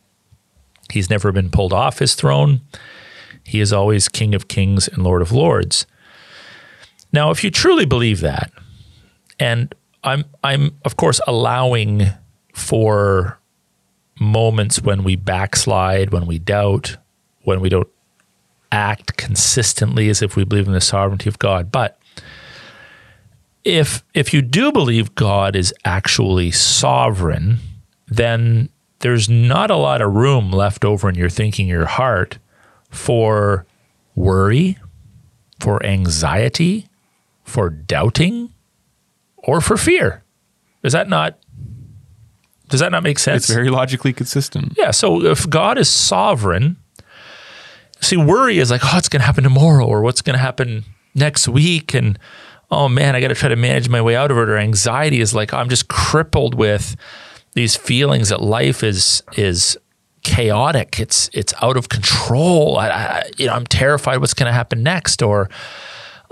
[0.91, 2.61] He's never been pulled off his throne.
[3.43, 5.85] He is always King of kings and Lord of lords.
[7.11, 8.51] Now, if you truly believe that,
[9.39, 12.07] and I'm I'm of course allowing
[12.53, 13.39] for
[14.19, 16.97] moments when we backslide, when we doubt,
[17.43, 17.87] when we don't
[18.71, 21.71] act consistently as if we believe in the sovereignty of God.
[21.71, 21.99] But
[23.63, 27.59] if if you do believe God is actually sovereign,
[28.07, 32.39] then there's not a lot of room left over in your thinking, your heart,
[32.89, 33.65] for
[34.15, 34.77] worry,
[35.59, 36.87] for anxiety,
[37.43, 38.53] for doubting,
[39.37, 40.23] or for fear.
[40.83, 41.37] Is that not?
[42.73, 43.43] Does that not make sense?
[43.43, 44.73] It's very logically consistent.
[44.75, 44.89] Yeah.
[44.89, 46.77] So if God is sovereign,
[48.01, 50.85] see, worry is like, oh, it's going to happen tomorrow, or what's going to happen
[51.13, 52.17] next week, and
[52.71, 54.49] oh man, I got to try to manage my way out of it.
[54.49, 56.95] Or anxiety is like, I'm just crippled with
[57.53, 59.77] these feelings that life is is
[60.23, 60.99] chaotic.
[60.99, 62.79] It's it's out of control.
[62.79, 65.47] I, I, you know, I'm terrified what's going to happen next, or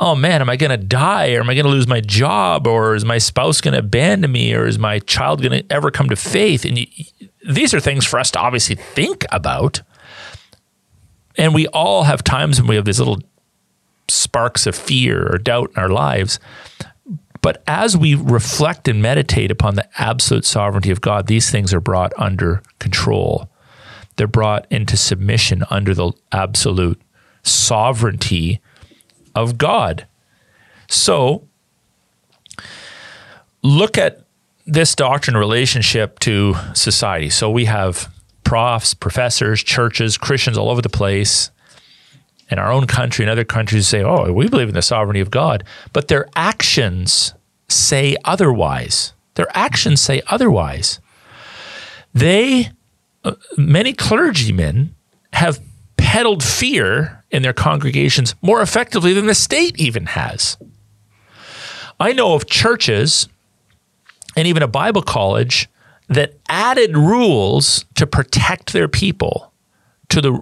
[0.01, 2.65] oh man, am I going to die, or am I going to lose my job,
[2.65, 5.91] or is my spouse going to abandon me, or is my child going to ever
[5.91, 6.65] come to faith?
[6.65, 6.87] And you,
[7.47, 9.81] these are things for us to obviously think about.
[11.37, 13.19] And we all have times when we have these little
[14.09, 16.39] sparks of fear or doubt in our lives.
[17.41, 21.79] But as we reflect and meditate upon the absolute sovereignty of God, these things are
[21.79, 23.49] brought under control.
[24.15, 27.01] They're brought into submission under the absolute
[27.43, 28.61] sovereignty
[29.35, 30.07] of God.
[30.89, 31.47] So
[33.63, 34.25] look at
[34.65, 37.29] this doctrine relationship to society.
[37.29, 38.13] So we have
[38.43, 41.51] profs, professors, churches, Christians all over the place
[42.49, 45.31] in our own country and other countries say, oh, we believe in the sovereignty of
[45.31, 45.63] God,
[45.93, 47.33] but their actions
[47.69, 49.13] say otherwise.
[49.35, 50.99] Their actions say otherwise.
[52.13, 52.71] They,
[53.23, 54.95] uh, many clergymen,
[55.31, 55.61] have
[55.95, 60.57] peddled fear in their congregations more effectively than the state even has.
[61.99, 63.27] I know of churches
[64.35, 65.69] and even a Bible college
[66.07, 69.53] that added rules to protect their people
[70.09, 70.41] to the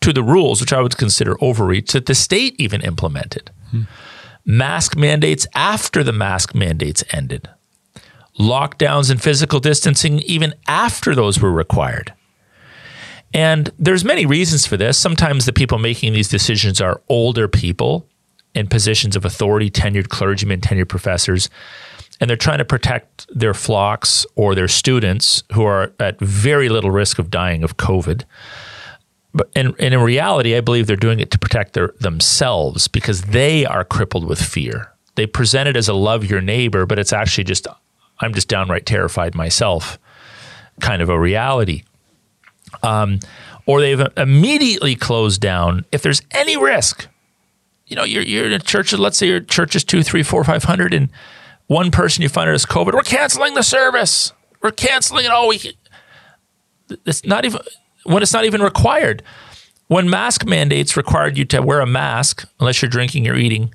[0.00, 3.50] to the rules, which I would consider overreach, that the state even implemented.
[3.70, 3.82] Hmm.
[4.46, 7.50] Mask mandates after the mask mandates ended.
[8.38, 12.14] Lockdowns and physical distancing even after those were required.
[13.32, 14.98] And there's many reasons for this.
[14.98, 18.06] Sometimes the people making these decisions are older people
[18.54, 21.48] in positions of authority, tenured clergymen, tenured professors,
[22.20, 26.90] and they're trying to protect their flocks or their students who are at very little
[26.90, 28.24] risk of dying of COVID
[29.32, 33.22] but and, and in reality, I believe they're doing it to protect their, themselves because
[33.22, 34.92] they are crippled with fear.
[35.14, 37.66] They present it as a love your neighbor, but it's actually just
[38.20, 39.98] I'm just downright terrified myself,
[40.80, 41.84] kind of a reality.
[42.82, 43.20] Um,
[43.66, 47.06] or they've immediately closed down if there's any risk.
[47.86, 48.92] You know, you're you're in a church.
[48.92, 51.10] Let's say your church is two, three, four, five hundred, and
[51.66, 52.94] one person you find out is COVID.
[52.94, 54.32] We're canceling the service.
[54.62, 55.76] We're canceling it all week.
[57.06, 57.60] It's not even
[58.04, 59.22] when it's not even required.
[59.86, 63.74] When mask mandates required you to wear a mask, unless you're drinking or eating,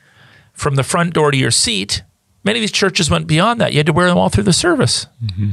[0.53, 2.03] from the front door to your seat,
[2.45, 3.73] many of these churches went beyond that.
[3.73, 5.07] You had to wear them all through the service.
[5.23, 5.51] Mm-hmm.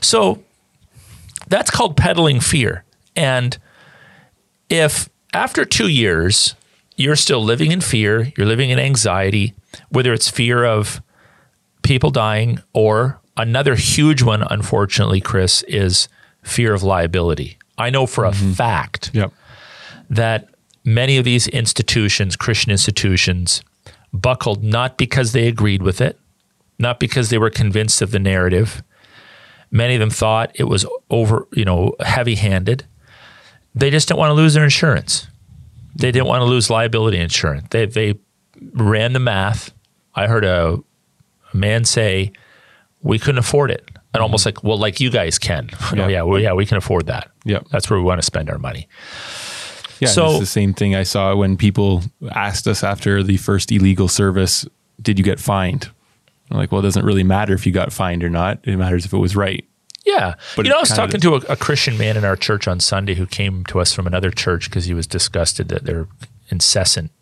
[0.00, 0.42] So
[1.52, 2.84] that's called peddling fear.
[3.14, 3.58] And
[4.70, 6.54] if after two years,
[6.96, 9.54] you're still living in fear, you're living in anxiety,
[9.90, 11.02] whether it's fear of
[11.82, 16.08] people dying or another huge one, unfortunately, Chris, is
[16.42, 17.58] fear of liability.
[17.76, 18.52] I know for mm-hmm.
[18.52, 19.32] a fact yep.
[20.08, 20.48] that
[20.84, 23.62] many of these institutions, Christian institutions,
[24.12, 26.18] buckled not because they agreed with it,
[26.78, 28.82] not because they were convinced of the narrative.
[29.72, 32.86] Many of them thought it was over, you know, heavy-handed.
[33.74, 35.26] They just didn't want to lose their insurance.
[35.96, 37.66] They didn't want to lose liability insurance.
[37.70, 38.14] They they
[38.72, 39.72] ran the math.
[40.14, 40.78] I heard a,
[41.52, 42.32] a man say,
[43.02, 44.24] "We couldn't afford it." and mm-hmm.
[44.24, 45.70] almost like, well, like you guys can.
[45.94, 47.30] Yeah, yeah, well, yeah, we can afford that.
[47.44, 48.88] Yeah, that's where we want to spend our money.
[50.00, 53.70] Yeah, so it's the same thing I saw when people asked us after the first
[53.72, 54.66] illegal service,
[55.00, 55.90] "Did you get fined?"
[56.52, 58.60] I'm like, well, it doesn't really matter if you got fined or not.
[58.64, 59.66] It matters if it was right.
[60.04, 62.66] Yeah, but you know, I was talking to a, a, Christian man in our church
[62.66, 66.08] on Sunday who came to us from another church because he was disgusted that their
[66.48, 67.12] incessant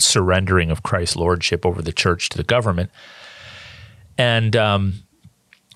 [0.00, 2.90] surrendering of Christ's lordship over the church to the government,
[4.16, 4.94] and um,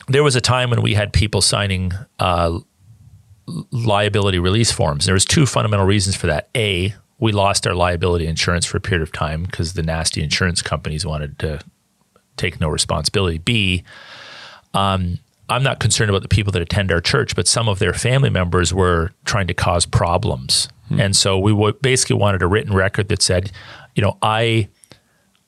[0.09, 2.59] there was a time when we had people signing uh,
[3.71, 5.05] liability release forms.
[5.05, 6.49] There was two fundamental reasons for that.
[6.57, 10.63] A, we lost our liability insurance for a period of time because the nasty insurance
[10.63, 11.61] companies wanted to
[12.37, 13.39] take no responsibility.
[13.39, 13.85] B,
[14.75, 15.19] um,
[15.49, 18.31] I'm not concerned about the people that attend our church, but some of their family
[18.31, 21.01] members were trying to cause problems, hmm.
[21.01, 23.53] and so we w- basically wanted a written record that said,
[23.95, 24.69] you know, I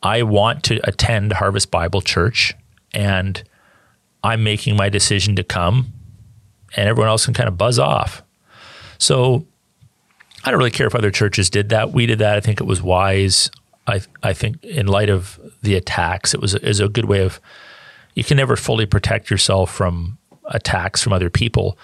[0.02, 2.54] I want to attend Harvest Bible Church,
[2.92, 3.42] and
[4.22, 5.92] I'm making my decision to come,
[6.76, 8.22] and everyone else can kind of buzz off.
[8.98, 9.46] So
[10.44, 11.92] I don't really care if other churches did that.
[11.92, 12.36] We did that.
[12.36, 13.50] I think it was wise.
[13.86, 17.40] I I think in light of the attacks, it was is a good way of
[18.14, 21.78] you can never fully protect yourself from attacks from other people,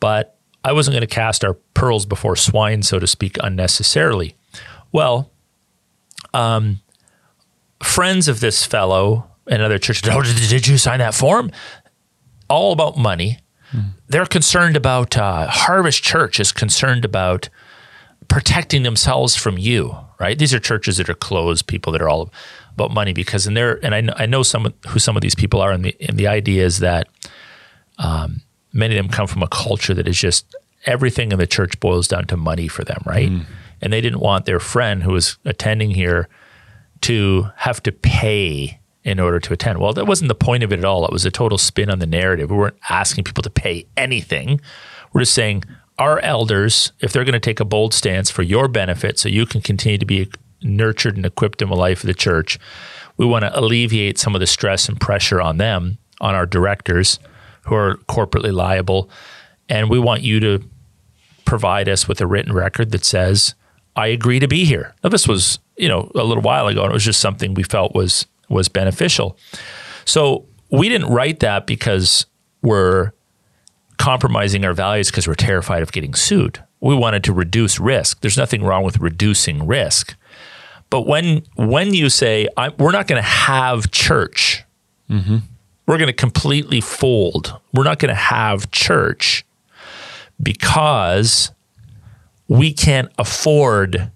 [0.00, 4.34] but I wasn't going to cast our pearls before swine, so to speak, unnecessarily.
[4.92, 5.30] Well,
[6.32, 6.80] um,
[7.82, 11.50] friends of this fellow and other churches, oh, did, did you sign that form?
[12.48, 13.38] All about money.
[14.06, 17.48] They're concerned about uh, Harvest Church is concerned about
[18.28, 20.38] protecting themselves from you, right?
[20.38, 22.32] These are churches that are closed, people that are all
[22.72, 25.34] about money because in there, and I, know, I know some who some of these
[25.34, 27.08] people are, and the and the idea is that
[27.98, 30.54] um, many of them come from a culture that is just
[30.86, 33.30] everything in the church boils down to money for them, right?
[33.30, 33.46] Mm.
[33.80, 36.28] And they didn't want their friend who was attending here
[37.02, 39.78] to have to pay in order to attend.
[39.78, 41.04] Well, that wasn't the point of it at all.
[41.04, 42.50] It was a total spin on the narrative.
[42.50, 44.60] We weren't asking people to pay anything.
[45.12, 45.64] We're just saying
[45.98, 49.46] our elders, if they're going to take a bold stance for your benefit so you
[49.46, 50.28] can continue to be
[50.62, 52.58] nurtured and equipped in the life of the church,
[53.16, 57.18] we want to alleviate some of the stress and pressure on them, on our directors
[57.62, 59.08] who are corporately liable.
[59.68, 60.64] And we want you to
[61.44, 63.54] provide us with a written record that says,
[63.96, 64.94] I agree to be here.
[65.04, 67.62] Now, this was, you know, a little while ago, and it was just something we
[67.62, 69.38] felt was was beneficial.
[70.04, 72.26] So we didn't write that because
[72.62, 73.12] we're
[73.98, 76.62] compromising our values because we're terrified of getting sued.
[76.80, 78.20] We wanted to reduce risk.
[78.20, 80.16] There's nothing wrong with reducing risk.
[80.90, 84.64] But when when you say we're not going to have church,
[85.10, 85.38] mm-hmm.
[85.86, 87.58] we're going to completely fold.
[87.72, 89.44] We're not going to have church
[90.42, 91.50] because
[92.48, 94.10] we can't afford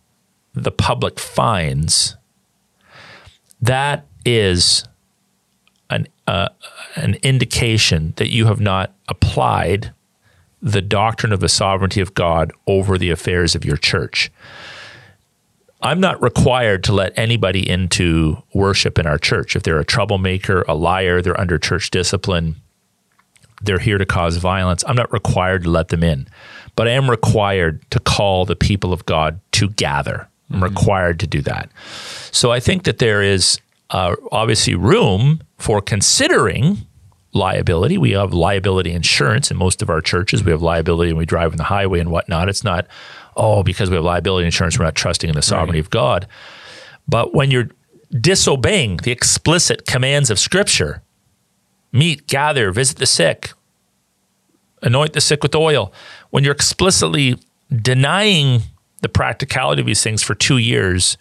[0.55, 2.17] the public fines.
[3.61, 4.85] That is
[5.90, 6.48] an uh,
[6.96, 9.92] an indication that you have not applied
[10.61, 14.31] the doctrine of the sovereignty of God over the affairs of your church.
[15.81, 19.55] I'm not required to let anybody into worship in our church.
[19.55, 22.57] If they're a troublemaker, a liar, they're under church discipline,
[23.62, 26.27] they're here to cause violence, I'm not required to let them in.
[26.74, 30.29] But I am required to call the people of God to gather.
[30.51, 30.64] I'm mm-hmm.
[30.64, 31.70] required to do that.
[32.33, 36.79] So I think that there is uh, obviously room for considering
[37.33, 37.99] liability.
[37.99, 40.44] We have liability insurance in most of our churches.
[40.44, 42.49] We have liability when we drive on the highway and whatnot.
[42.49, 42.87] It's not,
[43.37, 45.87] oh, because we have liability insurance, we're not trusting in the sovereignty right.
[45.87, 46.27] of God.
[47.07, 47.71] But when you're
[48.11, 51.03] disobeying the explicit commands of Scripture,
[51.92, 53.53] meet, gather, visit the sick,
[54.83, 55.92] anoint the sick with oil,
[56.31, 57.37] when you're explicitly
[57.71, 58.62] denying
[59.03, 61.18] the practicality of these things for two years,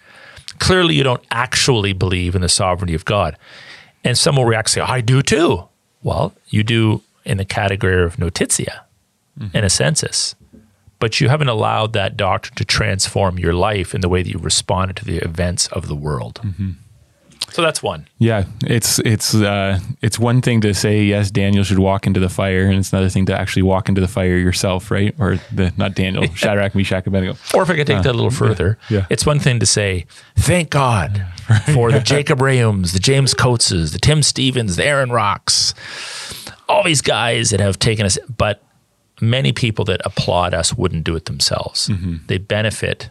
[0.59, 3.37] clearly you don't actually believe in the sovereignty of God.
[4.03, 5.67] And some will react say, I do too.
[6.03, 8.85] Well, you do in the category of notitia,
[9.37, 9.55] mm-hmm.
[9.55, 10.35] in assensus.
[10.99, 14.39] But you haven't allowed that doctrine to transform your life in the way that you
[14.39, 16.39] responded to the events of the world.
[16.43, 16.71] Mm-hmm.
[17.49, 18.07] So that's one.
[18.19, 22.29] Yeah, it's it's uh, it's one thing to say yes, Daniel should walk into the
[22.29, 25.15] fire, and it's another thing to actually walk into the fire yourself, right?
[25.19, 26.33] Or the not Daniel, yeah.
[26.33, 27.37] Shadrach, Meshach, Abednego.
[27.53, 29.05] Or if I could take uh, that a little further, yeah, yeah.
[29.09, 31.25] it's one thing to say thank God
[31.73, 35.73] for the Jacob Reaumes, the James Coateses, the Tim Stephens, the Aaron Rocks,
[36.67, 38.61] all these guys that have taken us, but
[39.21, 41.87] many people that applaud us wouldn't do it themselves.
[41.87, 42.17] Mm-hmm.
[42.27, 43.09] They benefit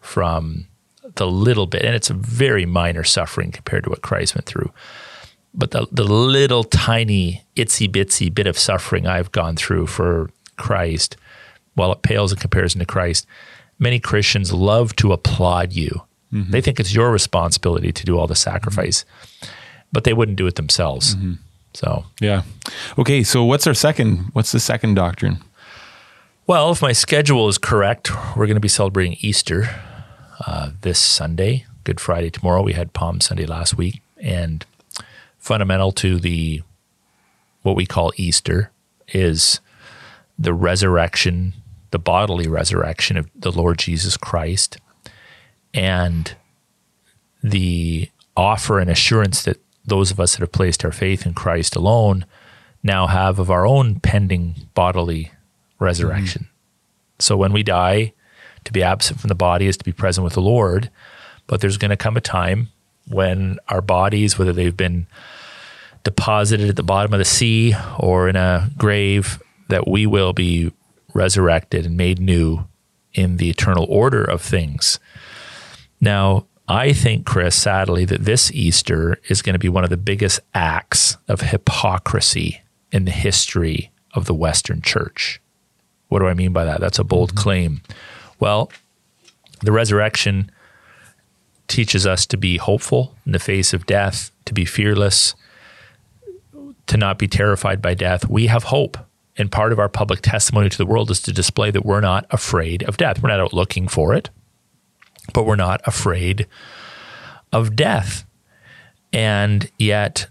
[0.00, 0.66] from
[1.16, 4.72] the little bit, and it's a very minor suffering compared to what Christ went through.
[5.54, 11.16] But the, the little tiny itsy bitsy bit of suffering I've gone through for Christ,
[11.74, 13.26] while it pales in comparison to Christ,
[13.78, 16.02] many Christians love to applaud you.
[16.32, 16.50] Mm-hmm.
[16.50, 19.52] They think it's your responsibility to do all the sacrifice, mm-hmm.
[19.92, 21.14] but they wouldn't do it themselves.
[21.14, 21.34] Mm-hmm.
[21.74, 22.42] So, yeah.
[22.98, 23.22] Okay.
[23.22, 24.30] So, what's our second?
[24.32, 25.38] What's the second doctrine?
[26.46, 29.68] Well, if my schedule is correct, we're going to be celebrating Easter
[30.46, 32.62] uh, this Sunday, Good Friday tomorrow.
[32.62, 34.64] We had Palm Sunday last week, and
[35.38, 36.62] fundamental to the
[37.62, 38.70] what we call Easter
[39.08, 39.60] is
[40.38, 41.52] the resurrection,
[41.90, 44.78] the bodily resurrection of the Lord Jesus Christ,
[45.74, 46.34] and
[47.42, 51.76] the offer and assurance that those of us that have placed our faith in Christ
[51.76, 52.24] alone
[52.82, 55.32] now have of our own pending bodily
[55.78, 56.42] resurrection.
[56.42, 57.20] Mm-hmm.
[57.20, 58.12] So when we die,
[58.64, 60.90] to be absent from the body is to be present with the Lord.
[61.46, 62.68] But there's going to come a time
[63.08, 65.06] when our bodies, whether they've been
[66.04, 70.72] deposited at the bottom of the sea or in a grave, that we will be
[71.14, 72.66] resurrected and made new
[73.14, 74.98] in the eternal order of things.
[76.00, 79.96] Now, I think, Chris, sadly, that this Easter is going to be one of the
[79.96, 85.40] biggest acts of hypocrisy in the history of the Western church.
[86.08, 86.80] What do I mean by that?
[86.80, 87.42] That's a bold mm-hmm.
[87.42, 87.82] claim.
[88.42, 88.72] Well,
[89.60, 90.50] the resurrection
[91.68, 95.36] teaches us to be hopeful in the face of death, to be fearless,
[96.88, 98.28] to not be terrified by death.
[98.28, 98.98] We have hope.
[99.36, 102.26] And part of our public testimony to the world is to display that we're not
[102.30, 103.22] afraid of death.
[103.22, 104.28] We're not out looking for it,
[105.32, 106.48] but we're not afraid
[107.52, 108.24] of death.
[109.12, 110.26] And yet,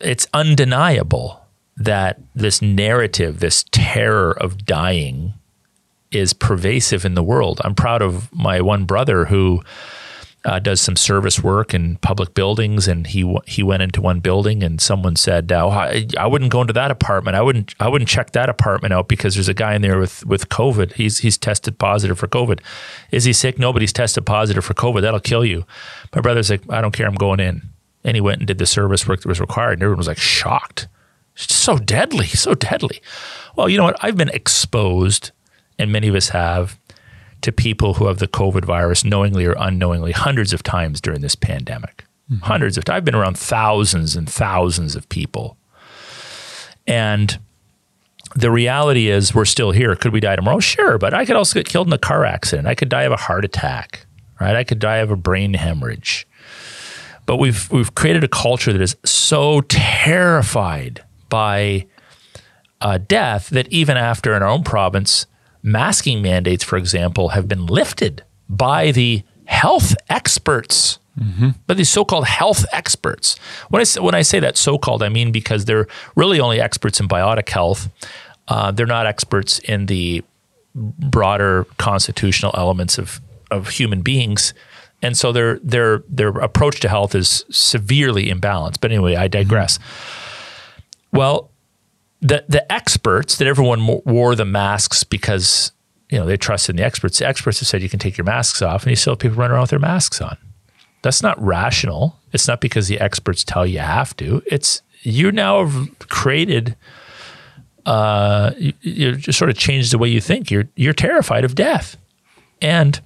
[0.00, 1.46] it's undeniable
[1.78, 5.32] that this narrative, this terror of dying,
[6.14, 7.60] is pervasive in the world.
[7.64, 9.62] I'm proud of my one brother who
[10.44, 14.62] uh, does some service work in public buildings, and he he went into one building,
[14.62, 17.34] and someone said, oh, I, I, wouldn't go into that apartment.
[17.34, 20.24] I wouldn't I wouldn't check that apartment out because there's a guy in there with
[20.26, 20.94] with COVID.
[20.94, 22.60] He's he's tested positive for COVID.
[23.10, 23.58] Is he sick?
[23.58, 25.00] Nobody's tested positive for COVID.
[25.00, 25.64] That'll kill you."
[26.14, 27.06] My brother's like, "I don't care.
[27.06, 27.62] I'm going in."
[28.04, 30.18] And he went and did the service work that was required, and everyone was like
[30.18, 30.88] shocked.
[31.36, 33.00] It's so deadly, so deadly.
[33.56, 33.96] Well, you know what?
[34.02, 35.30] I've been exposed,
[35.78, 36.78] and many of us have
[37.42, 41.34] to people who have the COVID virus knowingly or unknowingly hundreds of times during this
[41.34, 42.04] pandemic.
[42.30, 42.44] Mm-hmm.
[42.44, 42.96] Hundreds of times.
[42.96, 45.58] I've been around thousands and thousands of people.
[46.86, 47.38] And
[48.34, 49.94] the reality is we're still here.
[49.94, 50.58] Could we die tomorrow?
[50.58, 52.66] Sure, but I could also get killed in a car accident.
[52.66, 54.06] I could die of a heart attack,
[54.40, 54.56] right?
[54.56, 56.26] I could die of a brain hemorrhage.
[57.26, 61.86] But we've we've created a culture that is so terrified by
[62.80, 65.26] uh, death that even after in our own province,
[65.64, 70.98] masking mandates, for example, have been lifted by the health experts.
[71.18, 71.50] Mm-hmm.
[71.66, 73.38] But these so-called health experts.
[73.70, 77.08] When I when I say that so-called, I mean because they're really only experts in
[77.08, 77.88] biotic health.
[78.46, 80.22] Uh, they're not experts in the
[80.74, 84.54] broader constitutional elements of of human beings,
[85.02, 88.80] and so their their their approach to health is severely imbalanced.
[88.80, 89.78] But anyway, I digress.
[89.78, 91.16] Mm-hmm.
[91.16, 91.50] Well,
[92.24, 95.70] the the experts that everyone wore the masks because
[96.10, 97.18] you know they trusted in the experts.
[97.18, 99.36] The experts have said you can take your masks off, and you still have people
[99.36, 100.36] running around with their masks on.
[101.02, 102.18] That's not rational.
[102.32, 104.42] It's not because the experts tell you have to.
[104.46, 106.76] It's you now have created.
[107.84, 110.50] Uh, you, you just sort of changed the way you think.
[110.50, 111.98] You're you're terrified of death,
[112.62, 112.98] and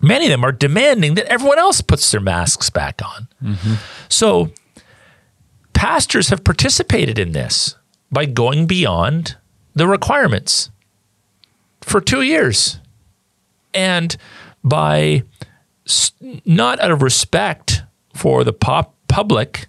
[0.00, 3.28] many of them are demanding that everyone else puts their masks back on.
[3.44, 3.74] Mm-hmm.
[4.08, 4.50] So
[5.74, 7.76] pastors have participated in this
[8.10, 9.36] by going beyond
[9.74, 10.70] the requirements
[11.80, 12.78] for two years.
[13.72, 14.16] And
[14.64, 15.22] by
[16.44, 17.82] not out of respect
[18.14, 19.68] for the pop public,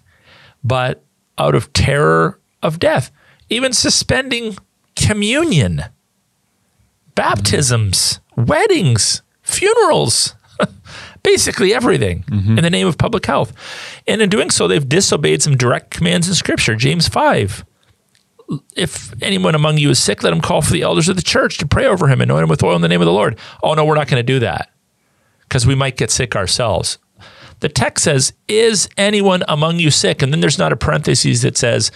[0.62, 1.02] but
[1.38, 3.10] out of terror of death,
[3.48, 4.56] even suspending
[4.96, 5.82] communion,
[7.14, 8.44] baptisms, mm-hmm.
[8.46, 10.34] weddings, funerals,
[11.22, 12.58] basically everything mm-hmm.
[12.58, 13.52] in the name of public health.
[14.06, 16.74] And in doing so, they've disobeyed some direct commands in Scripture.
[16.74, 17.64] James 5
[18.76, 21.58] if anyone among you is sick, let him call for the elders of the church
[21.58, 23.38] to pray over him and anoint him with oil in the name of the Lord.
[23.62, 24.70] Oh, no, we're not going to do that
[25.42, 26.98] because we might get sick ourselves.
[27.60, 30.22] The text says, Is anyone among you sick?
[30.22, 31.92] And then there's not a parenthesis that says,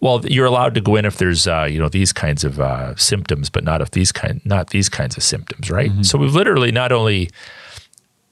[0.00, 2.94] well, you're allowed to go in if there's uh, you know these kinds of uh,
[2.96, 5.90] symptoms, but not if these kind not these kinds of symptoms, right?
[5.90, 6.02] Mm-hmm.
[6.02, 7.30] So we've literally not only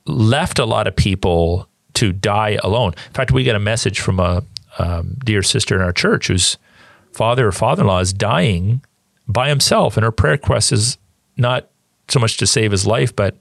[0.07, 2.93] left a lot of people to die alone.
[3.07, 4.45] In fact, we get a message from a
[4.79, 6.59] um, dear sister in our church who's
[7.15, 8.83] father or father in law is dying
[9.27, 10.99] by himself, and her prayer request is
[11.37, 11.71] not
[12.09, 13.37] so much to save his life, but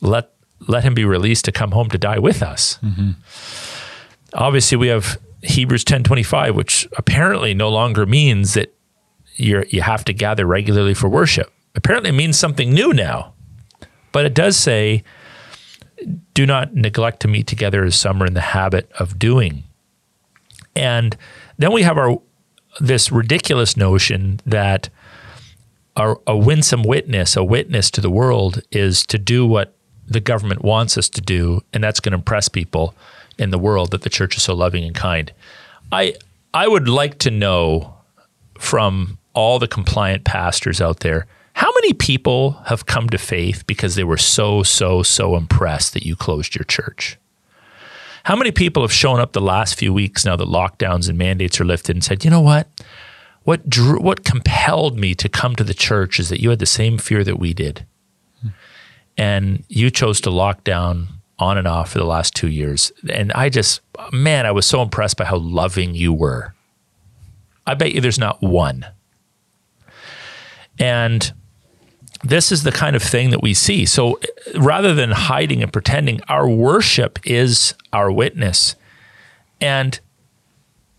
[0.00, 0.30] let
[0.68, 2.78] let him be released to come home to die with us.
[2.82, 3.10] Mm-hmm.
[4.34, 8.74] Obviously, we have Hebrews ten twenty five, which apparently no longer means that
[9.34, 11.52] you you have to gather regularly for worship.
[11.74, 13.34] Apparently, it means something new now,
[14.12, 15.04] but it does say,
[16.34, 19.64] "Do not neglect to meet together as some are in the habit of doing."
[20.74, 21.16] And
[21.58, 22.18] then we have our
[22.80, 24.88] this ridiculous notion that
[25.96, 29.74] a, a winsome witness, a witness to the world, is to do what
[30.06, 32.94] the government wants us to do, and that's going to impress people
[33.38, 35.32] in the world that the church is so loving and kind.
[35.90, 36.14] I
[36.54, 37.94] I would like to know
[38.58, 43.94] from all the compliant pastors out there how many people have come to faith because
[43.94, 47.18] they were so so so impressed that you closed your church.
[48.24, 51.60] How many people have shown up the last few weeks now that lockdowns and mandates
[51.60, 52.68] are lifted and said, you know what?
[53.42, 56.66] What drew, what compelled me to come to the church is that you had the
[56.66, 57.84] same fear that we did.
[59.18, 61.08] And you chose to lock down
[61.38, 62.92] on and off for the last two years.
[63.10, 63.80] And I just,
[64.12, 66.54] man, I was so impressed by how loving you were.
[67.66, 68.86] I bet you there's not one.
[70.78, 71.32] And
[72.22, 73.84] this is the kind of thing that we see.
[73.84, 74.20] So
[74.58, 78.76] rather than hiding and pretending, our worship is our witness.
[79.60, 79.98] And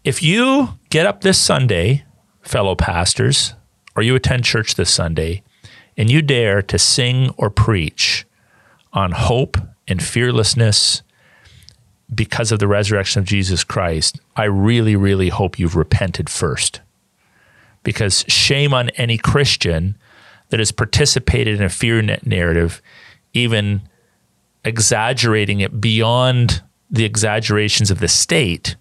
[0.04, 2.04] if you get up this Sunday,
[2.42, 3.54] fellow pastors,
[3.96, 5.44] or you attend church this Sunday,
[5.96, 8.26] and you dare to sing or preach
[8.92, 9.58] on hope
[9.88, 11.04] and fearlessness
[12.14, 16.82] because of the resurrection of Jesus Christ, I really, really hope you've repented first.
[17.82, 19.98] Because shame on any Christian
[20.54, 22.80] that has participated in a fear narrative,
[23.34, 23.82] even
[24.64, 28.76] exaggerating it beyond the exaggerations of the state,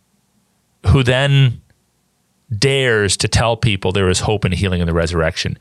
[0.88, 1.62] who then
[2.58, 5.58] dares to tell people there is hope and healing in the resurrection.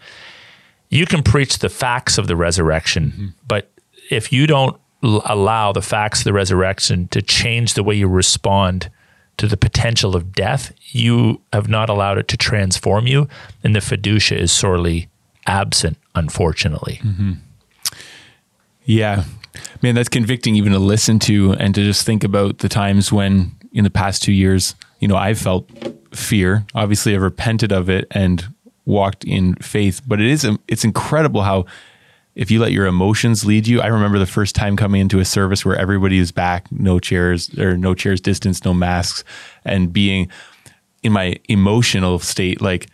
[0.90, 3.28] You can preach the facts of the resurrection, mm-hmm.
[3.48, 3.72] but
[4.10, 8.10] if you don't l- allow the facts of the resurrection to change the way you
[8.10, 8.92] respond
[9.38, 13.30] to the potential of death, you have not allowed it to transform you,
[13.64, 15.08] and the fiducia is sorely
[15.48, 17.00] absent, unfortunately.
[17.04, 17.34] Mm-hmm.
[18.84, 19.24] Yeah.
[19.82, 23.52] Man, that's convicting even to listen to and to just think about the times when
[23.74, 25.70] in the past two years, you know, I've felt
[26.14, 26.66] fear.
[26.74, 28.54] Obviously, I've repented of it and
[28.86, 31.66] walked in faith, but it is, it's incredible how
[32.34, 35.26] if you let your emotions lead you, I remember the first time coming into a
[35.26, 39.24] service where everybody was back, no chairs or no chairs distance, no masks,
[39.66, 40.30] and being
[41.04, 42.88] in my emotional state, like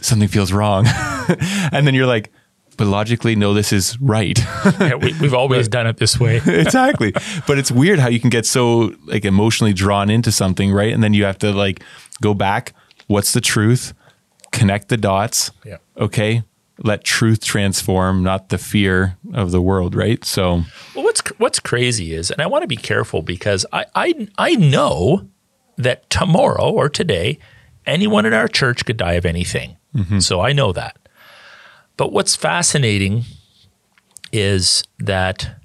[0.00, 0.86] something feels wrong.
[1.72, 2.32] and then you're like,
[2.76, 4.38] but logically, no, this is right.
[4.80, 6.36] yeah, we, have always done it this way.
[6.46, 7.12] exactly.
[7.46, 10.92] But it's weird how you can get so like emotionally drawn into something, right?
[10.92, 11.82] And then you have to like
[12.20, 12.74] go back.
[13.06, 13.94] What's the truth?
[14.52, 15.50] Connect the dots.
[15.64, 15.78] Yeah.
[15.96, 16.42] Okay
[16.78, 20.24] let truth transform, not the fear of the world, right?
[20.24, 20.62] So,
[20.94, 24.54] well, what's what's crazy is, and I want to be careful because I I I
[24.54, 25.28] know
[25.76, 27.38] that tomorrow or today,
[27.86, 29.76] anyone in our church could die of anything.
[29.96, 30.18] Mm-hmm.
[30.20, 30.96] So I know that.
[31.96, 33.24] But what's fascinating
[34.32, 35.56] is that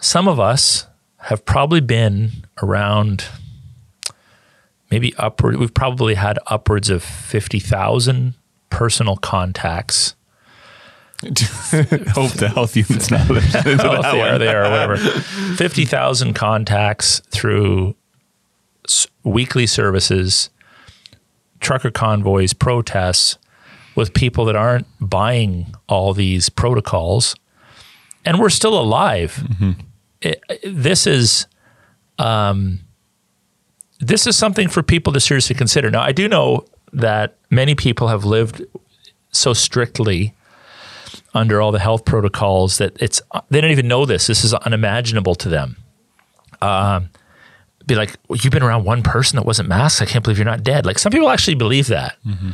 [0.00, 0.86] some of us
[1.18, 2.30] have probably been
[2.62, 3.26] around
[4.90, 8.34] maybe upward we've probably had upwards of 50,000
[8.70, 10.14] personal contacts.
[11.24, 14.96] Hope the health unit's not listening to that they are, they are, whatever.
[15.56, 17.96] 50,000 contacts through
[18.86, 20.48] s- weekly services,
[21.60, 23.38] trucker convoys, protests
[23.94, 27.34] with people that aren't buying all these protocols.
[28.24, 29.42] And we're still alive.
[29.44, 29.72] Mm-hmm.
[30.20, 31.46] It, this is.
[32.18, 32.80] Um,
[34.00, 35.90] this is something for people to seriously consider.
[35.90, 38.64] Now, I do know that many people have lived
[39.30, 40.34] so strictly
[41.34, 44.26] under all the health protocols that it's they don't even know this.
[44.26, 45.76] This is unimaginable to them.
[46.60, 47.10] Um,
[47.88, 50.00] be like, well, you've been around one person that wasn't masked.
[50.00, 50.86] I can't believe you're not dead.
[50.86, 52.16] Like some people actually believe that.
[52.24, 52.50] Mm-hmm.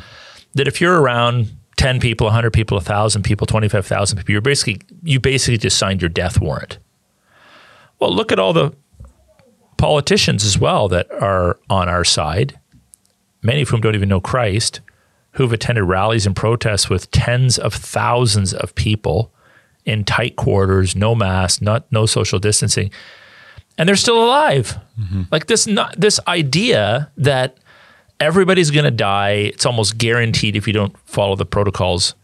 [0.55, 4.41] That if you're around ten people, hundred people, thousand people, twenty five thousand people, you're
[4.41, 6.79] basically you basically just signed your death warrant.
[7.99, 8.73] Well, look at all the
[9.77, 12.59] politicians as well that are on our side
[13.45, 14.81] many of whom don't even know Christ,
[15.33, 19.33] who've attended rallies and protests with tens of thousands of people
[19.85, 22.91] in tight quarters, no mask, not no social distancing,
[23.79, 24.79] and they're still alive.
[24.99, 25.23] Mm-hmm.
[25.31, 27.59] Like this, not, this idea that
[28.21, 32.15] everybody's going to die, it's almost guaranteed if you don't follow the protocols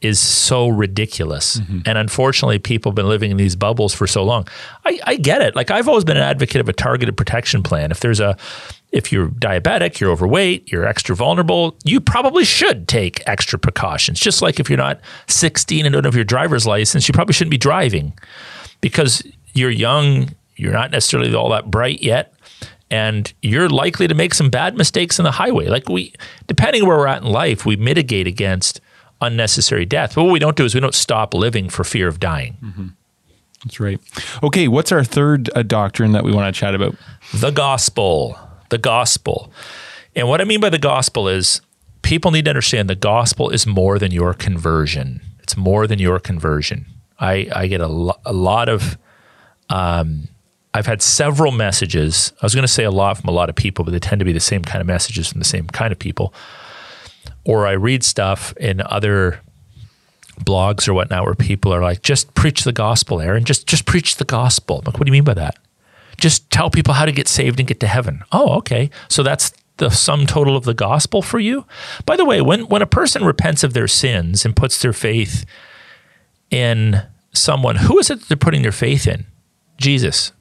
[0.00, 1.58] is so ridiculous.
[1.58, 1.80] Mm-hmm.
[1.84, 4.48] And unfortunately, people have been living in these bubbles for so long.
[4.84, 5.54] I, I, get it.
[5.54, 7.90] Like I've always been an advocate of a targeted protection plan.
[7.90, 8.36] If there's a
[8.92, 14.18] if you're diabetic, you're overweight, you're extra vulnerable, you probably should take extra precautions.
[14.18, 17.52] Just like if you're not 16 and don't have your driver's license, you probably shouldn't
[17.52, 18.12] be driving
[18.80, 20.30] because you're young,
[20.60, 22.34] you're not necessarily all that bright yet,
[22.90, 25.68] and you're likely to make some bad mistakes in the highway.
[25.68, 26.12] Like we,
[26.46, 28.80] depending where we're at in life, we mitigate against
[29.20, 30.14] unnecessary death.
[30.14, 32.56] But what we don't do is we don't stop living for fear of dying.
[32.62, 32.86] Mm-hmm.
[33.64, 34.00] That's right.
[34.42, 36.96] Okay, what's our third uh, doctrine that we want to chat about?
[37.34, 38.38] The gospel.
[38.70, 39.52] The gospel.
[40.16, 41.60] And what I mean by the gospel is
[42.00, 45.20] people need to understand the gospel is more than your conversion.
[45.40, 46.86] It's more than your conversion.
[47.18, 48.96] I, I get a, lo- a lot of,
[49.68, 50.28] um,
[50.72, 52.32] I've had several messages.
[52.40, 54.20] I was going to say a lot from a lot of people, but they tend
[54.20, 56.32] to be the same kind of messages from the same kind of people
[57.44, 59.40] or I read stuff in other
[60.40, 63.44] blogs or whatnot where people are like, just preach the gospel, Aaron.
[63.44, 64.78] Just just preach the gospel.
[64.78, 65.58] I'm like, what do you mean by that?
[66.16, 68.22] Just tell people how to get saved and get to heaven.
[68.30, 68.90] Oh, okay.
[69.08, 71.66] So that's the sum total of the gospel for you.
[72.04, 75.44] By the way, when when a person repents of their sins and puts their faith
[76.50, 77.02] in
[77.32, 79.26] someone, who is it that they're putting their faith in?
[79.78, 80.32] Jesus.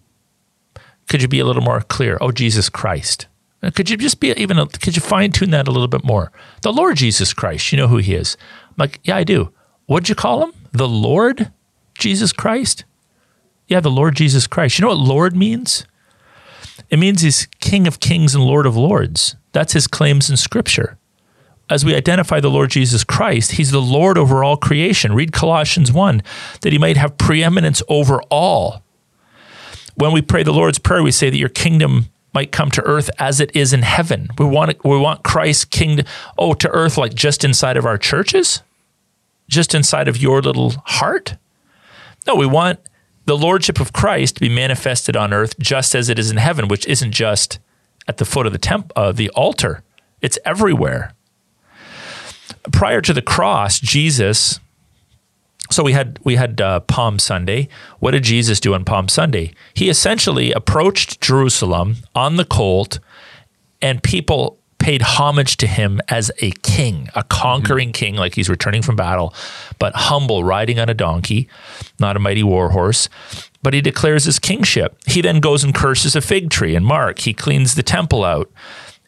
[1.09, 2.17] Could you be a little more clear?
[2.21, 3.27] Oh, Jesus Christ.
[3.61, 6.05] Uh, could you just be even, a, could you fine tune that a little bit
[6.05, 6.31] more?
[6.61, 8.37] The Lord Jesus Christ, you know who he is.
[8.69, 9.51] I'm like, yeah, I do.
[9.87, 10.53] What'd you call him?
[10.71, 11.51] The Lord
[11.97, 12.85] Jesus Christ?
[13.67, 14.77] Yeah, the Lord Jesus Christ.
[14.77, 15.85] You know what Lord means?
[16.89, 19.35] It means he's King of kings and Lord of lords.
[19.51, 20.97] That's his claims in Scripture.
[21.69, 25.13] As we identify the Lord Jesus Christ, he's the Lord over all creation.
[25.13, 26.23] Read Colossians 1
[26.61, 28.83] that he might have preeminence over all.
[29.99, 33.09] When we pray the Lord's Prayer, we say that your kingdom might come to earth
[33.19, 34.29] as it is in heaven.
[34.37, 36.05] We want we want Christ's kingdom
[36.37, 38.61] oh to earth like just inside of our churches,
[39.49, 41.35] just inside of your little heart.
[42.25, 42.79] No, we want
[43.25, 46.67] the lordship of Christ to be manifested on earth just as it is in heaven,
[46.67, 47.59] which isn't just
[48.07, 49.83] at the foot of the temp uh, the altar.
[50.21, 51.13] It's everywhere.
[52.71, 54.59] Prior to the cross, Jesus
[55.71, 57.67] so we had we had uh, Palm Sunday.
[57.99, 59.53] What did Jesus do on Palm Sunday?
[59.73, 62.99] He essentially approached Jerusalem on the colt,
[63.81, 68.05] and people paid homage to him as a king, a conquering mm-hmm.
[68.05, 69.33] king, like he's returning from battle,
[69.77, 71.47] but humble, riding on a donkey,
[71.99, 73.09] not a mighty war horse.
[73.61, 74.97] But he declares his kingship.
[75.05, 77.19] He then goes and curses a fig tree in Mark.
[77.19, 78.49] He cleans the temple out,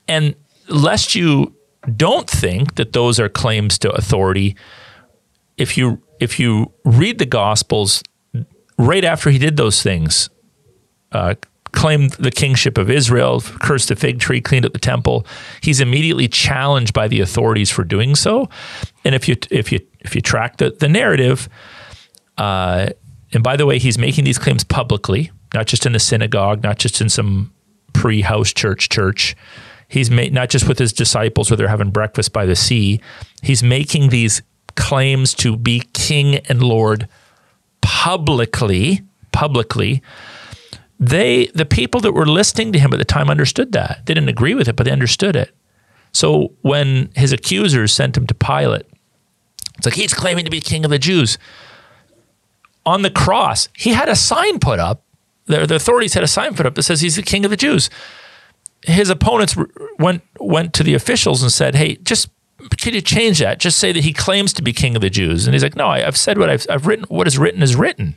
[0.07, 0.35] and
[0.67, 1.55] lest you
[1.95, 4.55] don't think that those are claims to authority,
[5.57, 8.03] if you if you read the Gospels,
[8.77, 10.29] right after he did those things,
[11.11, 11.33] uh,
[11.71, 15.25] claimed the kingship of Israel, cursed the fig tree, cleaned up the temple,
[15.61, 18.47] he's immediately challenged by the authorities for doing so.
[19.03, 21.49] And if you if you if you track the the narrative,
[22.37, 22.89] uh,
[23.33, 26.77] and by the way, he's making these claims publicly, not just in the synagogue, not
[26.77, 27.51] just in some
[27.93, 29.35] pre-house church church.
[29.87, 33.01] He's made not just with his disciples where they're having breakfast by the sea.
[33.41, 34.41] He's making these
[34.81, 37.07] claims to be king and lord
[37.81, 39.01] publicly,
[39.31, 40.01] publicly,
[40.99, 44.01] they the people that were listening to him at the time understood that.
[44.05, 45.53] They didn't agree with it, but they understood it.
[46.11, 48.85] So when his accusers sent him to Pilate,
[49.77, 51.37] it's like he's claiming to be king of the Jews.
[52.85, 55.03] On the cross, he had a sign put up.
[55.45, 57.57] The, the authorities had a sign put up that says he's the king of the
[57.57, 57.89] Jews.
[58.83, 59.55] His opponents
[59.99, 62.29] went went to the officials and said, "Hey, just
[62.79, 63.59] could you change that?
[63.59, 65.45] Just say that he claims to be king of the Jews.
[65.45, 67.05] And he's like, no, I, have said what I've, I've written.
[67.09, 68.15] What is written is written.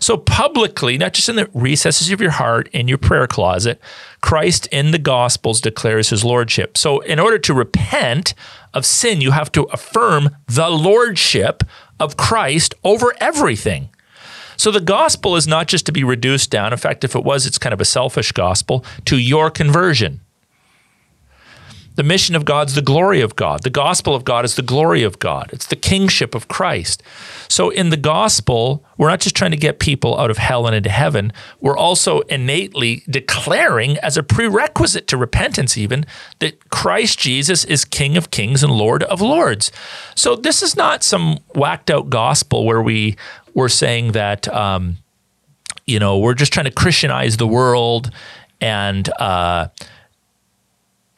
[0.00, 3.80] So publicly, not just in the recesses of your heart, in your prayer closet,
[4.20, 6.78] Christ in the Gospels declares his lordship.
[6.78, 8.34] So in order to repent
[8.72, 11.62] of sin, you have to affirm the lordship
[11.98, 13.90] of Christ over everything.
[14.56, 16.72] So the gospel is not just to be reduced down.
[16.72, 20.20] In fact, if it was, it's kind of a selfish gospel to your conversion.
[21.96, 23.62] The mission of God is the glory of God.
[23.62, 25.50] The gospel of God is the glory of God.
[25.52, 27.02] It's the kingship of Christ.
[27.48, 30.76] So in the gospel, we're not just trying to get people out of hell and
[30.76, 31.32] into heaven.
[31.60, 36.04] We're also innately declaring, as a prerequisite to repentance, even,
[36.38, 39.72] that Christ Jesus is King of kings and Lord of lords.
[40.14, 43.16] So this is not some whacked out gospel where we
[43.54, 44.98] we're saying that, um,
[45.86, 48.10] you know, we're just trying to Christianize the world
[48.60, 49.68] and, uh,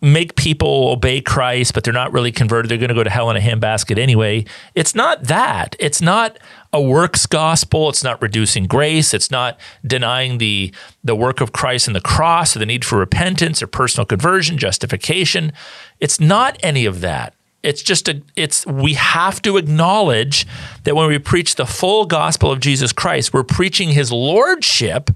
[0.00, 2.70] make people obey Christ, but they're not really converted.
[2.70, 4.44] They're going to go to hell in a handbasket anyway.
[4.74, 5.74] It's not that.
[5.80, 6.38] It's not
[6.72, 7.88] a works gospel.
[7.88, 9.12] It's not reducing grace.
[9.12, 10.72] It's not denying the
[11.02, 14.56] the work of Christ and the cross or the need for repentance or personal conversion,
[14.56, 15.52] justification.
[15.98, 17.34] It's not any of that.
[17.64, 20.46] It's just a it's we have to acknowledge
[20.84, 25.10] that when we preach the full gospel of Jesus Christ, we're preaching his lordship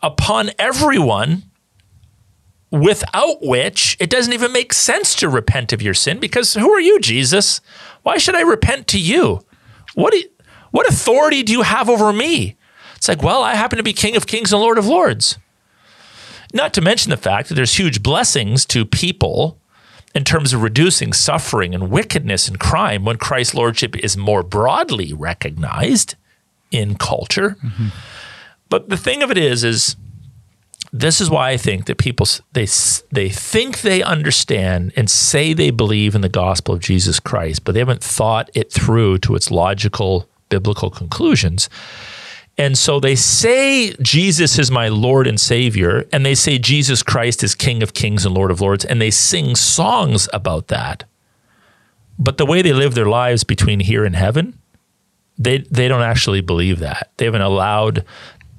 [0.00, 1.42] upon everyone
[2.70, 6.80] without which it doesn't even make sense to repent of your sin because who are
[6.80, 7.60] you, Jesus?
[8.02, 9.40] Why should I repent to you?
[9.94, 10.24] What, you,
[10.70, 12.56] what authority do you have over me?
[12.96, 15.38] It's like, well, I happen to be King of Kings and Lord of Lords.
[16.52, 19.58] Not to mention the fact that there's huge blessings to people
[20.14, 25.12] in terms of reducing suffering and wickedness and crime when Christ's lordship is more broadly
[25.12, 26.14] recognized
[26.70, 27.56] in culture.
[27.62, 27.88] Mm-hmm.
[28.68, 29.96] But the thing of it is, is
[30.92, 32.66] this is why I think that people they
[33.10, 37.72] they think they understand and say they believe in the gospel of Jesus Christ, but
[37.72, 41.68] they haven't thought it through to its logical biblical conclusions.
[42.56, 47.44] And so they say Jesus is my Lord and Savior, and they say Jesus Christ
[47.44, 51.04] is King of Kings and Lord of Lords, and they sing songs about that.
[52.18, 54.58] But the way they live their lives between here and heaven,
[55.38, 57.12] they they don't actually believe that.
[57.16, 58.04] They haven't allowed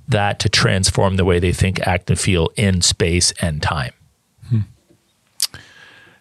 [0.10, 3.94] that to transform the way they think, act, and feel in space and time.
[4.50, 4.60] Hmm.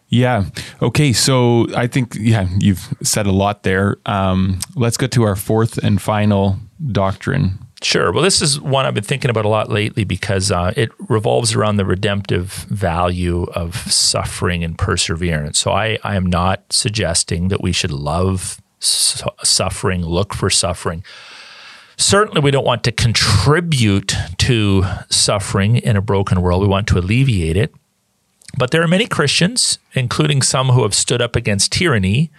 [0.08, 0.44] Yeah.
[0.80, 1.12] Okay.
[1.12, 3.96] So I think, yeah, you've said a lot there.
[4.06, 6.58] Um, let's get to our fourth and final
[6.92, 7.58] doctrine.
[7.82, 8.12] Sure.
[8.12, 11.54] Well, this is one I've been thinking about a lot lately because uh, it revolves
[11.54, 15.60] around the redemptive value of suffering and perseverance.
[15.60, 21.04] So I, I am not suggesting that we should love su- suffering, look for suffering
[21.98, 26.62] certainly we don't want to contribute to suffering in a broken world.
[26.62, 27.74] We want to alleviate it.
[28.56, 32.30] But there are many Christians, including some who have stood up against tyranny,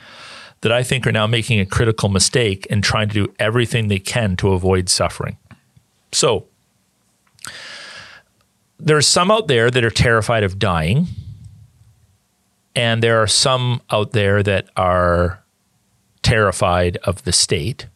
[0.62, 4.00] that I think are now making a critical mistake in trying to do everything they
[4.00, 5.38] can to avoid suffering.
[6.12, 6.46] So,
[8.80, 11.08] there are some out there that are terrified of dying,
[12.76, 15.44] and there are some out there that are
[16.24, 17.88] terrified of the state.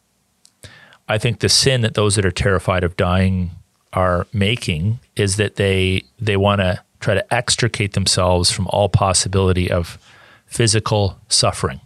[1.07, 3.51] I think the sin that those that are terrified of dying
[3.91, 9.69] are making is that they they want to try to extricate themselves from all possibility
[9.69, 9.97] of
[10.45, 11.81] physical suffering.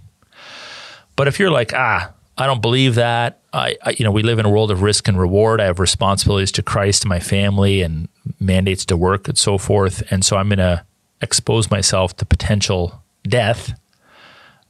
[1.15, 3.39] But if you're like, ah, I don't believe that.
[3.51, 5.59] I, I, you know, we live in a world of risk and reward.
[5.59, 8.07] I have responsibilities to Christ and my family and
[8.39, 10.03] mandates to work and so forth.
[10.11, 10.85] And so I'm going to
[11.21, 13.73] expose myself to potential death.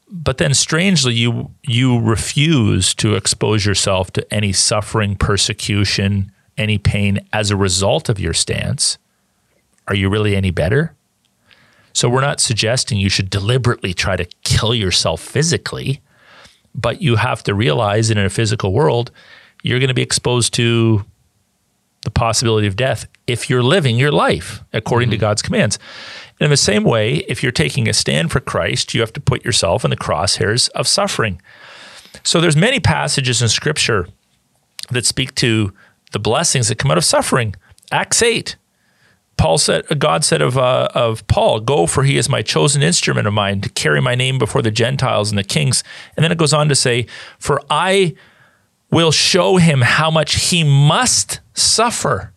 [0.09, 7.19] But then strangely, you, you refuse to expose yourself to any suffering, persecution, any pain
[7.33, 8.97] as a result of your stance.
[9.87, 10.95] Are you really any better?
[11.93, 16.01] So we're not suggesting you should deliberately try to kill yourself physically
[16.77, 19.11] but you have to realize that in a physical world,
[19.63, 21.03] you're going to be exposed to
[22.03, 25.13] the possibility of death if you're living your life according mm-hmm.
[25.13, 25.77] to God's commands.
[26.39, 29.21] And in the same way, if you're taking a stand for Christ, you have to
[29.21, 31.41] put yourself in the crosshairs of suffering.
[32.23, 34.07] So there's many passages in scripture
[34.91, 35.73] that speak to
[36.11, 37.55] the blessings that come out of suffering.
[37.91, 38.55] Acts 8,
[39.37, 43.27] Paul said, God said of, uh, of Paul, Go, for he is my chosen instrument
[43.27, 45.83] of mine to carry my name before the Gentiles and the kings.
[46.15, 47.05] And then it goes on to say,
[47.39, 48.15] For I
[48.89, 52.33] will show him how much he must suffer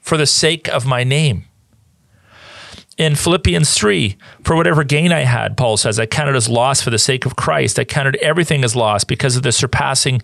[0.00, 1.44] for the sake of my name.
[2.96, 6.90] In Philippians 3, for whatever gain I had, Paul says, I counted as loss for
[6.90, 7.78] the sake of Christ.
[7.78, 10.22] I counted everything as loss because of the surpassing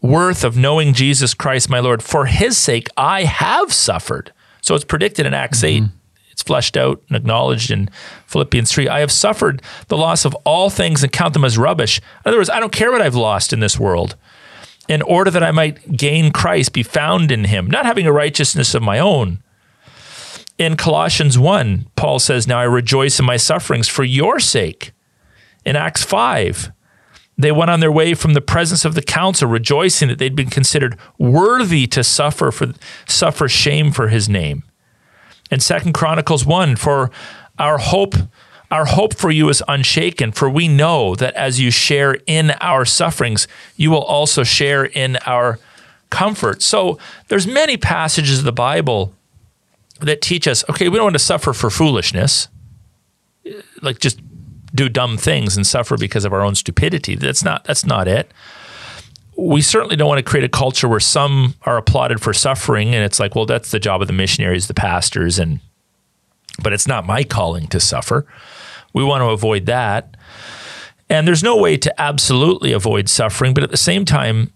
[0.00, 2.02] worth of knowing Jesus Christ, my Lord.
[2.02, 4.32] For his sake, I have suffered
[4.66, 5.84] so it's predicted in Acts mm-hmm.
[5.84, 5.90] 8.
[6.32, 7.88] It's fleshed out and acknowledged in
[8.26, 8.88] Philippians 3.
[8.88, 11.98] I have suffered the loss of all things and count them as rubbish.
[11.98, 14.16] In other words, I don't care what I've lost in this world
[14.88, 18.74] in order that I might gain Christ, be found in him, not having a righteousness
[18.74, 19.42] of my own.
[20.58, 24.92] In Colossians 1, Paul says, Now I rejoice in my sufferings for your sake.
[25.64, 26.72] In Acts 5,
[27.36, 30.48] they went on their way from the presence of the council, rejoicing that they'd been
[30.48, 32.72] considered worthy to suffer for
[33.06, 34.62] suffer shame for his name.
[35.50, 37.10] In Second Chronicles 1, for
[37.58, 38.14] our hope,
[38.70, 42.84] our hope for you is unshaken, for we know that as you share in our
[42.84, 43.46] sufferings,
[43.76, 45.58] you will also share in our
[46.10, 46.62] comfort.
[46.62, 46.98] So
[47.28, 49.12] there's many passages of the Bible
[50.00, 52.48] that teach us, okay, we don't want to suffer for foolishness.
[53.80, 54.20] Like just
[54.74, 57.14] do dumb things and suffer because of our own stupidity.
[57.14, 58.32] That's not that's not it.
[59.36, 63.04] We certainly don't want to create a culture where some are applauded for suffering and
[63.04, 65.60] it's like, well, that's the job of the missionaries, the pastors and
[66.62, 68.26] but it's not my calling to suffer.
[68.92, 70.16] We want to avoid that.
[71.08, 74.52] And there's no way to absolutely avoid suffering, but at the same time,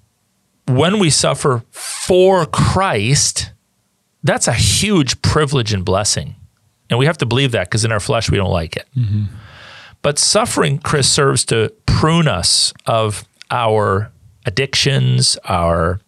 [0.67, 3.53] when we suffer for Christ,
[4.23, 6.37] that's a huge privilege and blessing.
[6.89, 8.89] And we have to believe that because in our flesh, we don't like it.
[8.97, 9.25] Mm-hmm.
[10.03, 14.11] But suffering, Chris, serves to prune us of our
[14.47, 16.01] addictions, our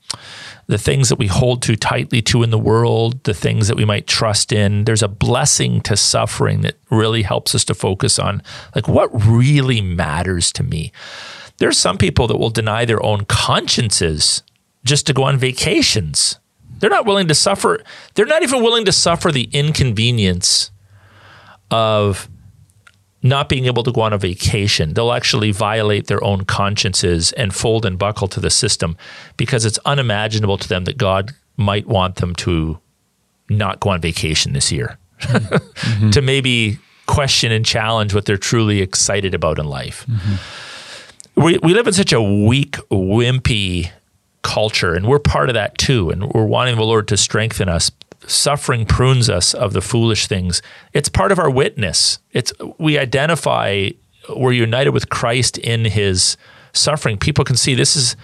[0.66, 3.84] the things that we hold too tightly to in the world, the things that we
[3.84, 4.84] might trust in.
[4.84, 8.42] There's a blessing to suffering that really helps us to focus on
[8.74, 10.92] like what really matters to me.
[11.58, 14.42] There's some people that will deny their own consciences
[14.84, 16.38] just to go on vacations.
[16.78, 17.82] They're not willing to suffer.
[18.14, 20.70] They're not even willing to suffer the inconvenience
[21.70, 22.28] of
[23.22, 24.94] not being able to go on a vacation.
[24.94, 28.96] They'll actually violate their own consciences and fold and buckle to the system
[29.36, 32.78] because it's unimaginable to them that God might want them to
[33.48, 36.10] not go on vacation this year, mm-hmm.
[36.10, 40.06] to maybe question and challenge what they're truly excited about in life.
[40.06, 41.42] Mm-hmm.
[41.42, 43.90] We, we live in such a weak, wimpy
[44.42, 46.10] culture, and we're part of that too.
[46.10, 47.90] And we're wanting the Lord to strengthen us
[48.26, 50.62] suffering prunes us of the foolish things.
[50.92, 52.18] It's part of our witness.
[52.32, 53.90] It's we identify
[54.36, 56.36] we're united with Christ in his
[56.72, 57.18] suffering.
[57.18, 58.16] People can see this is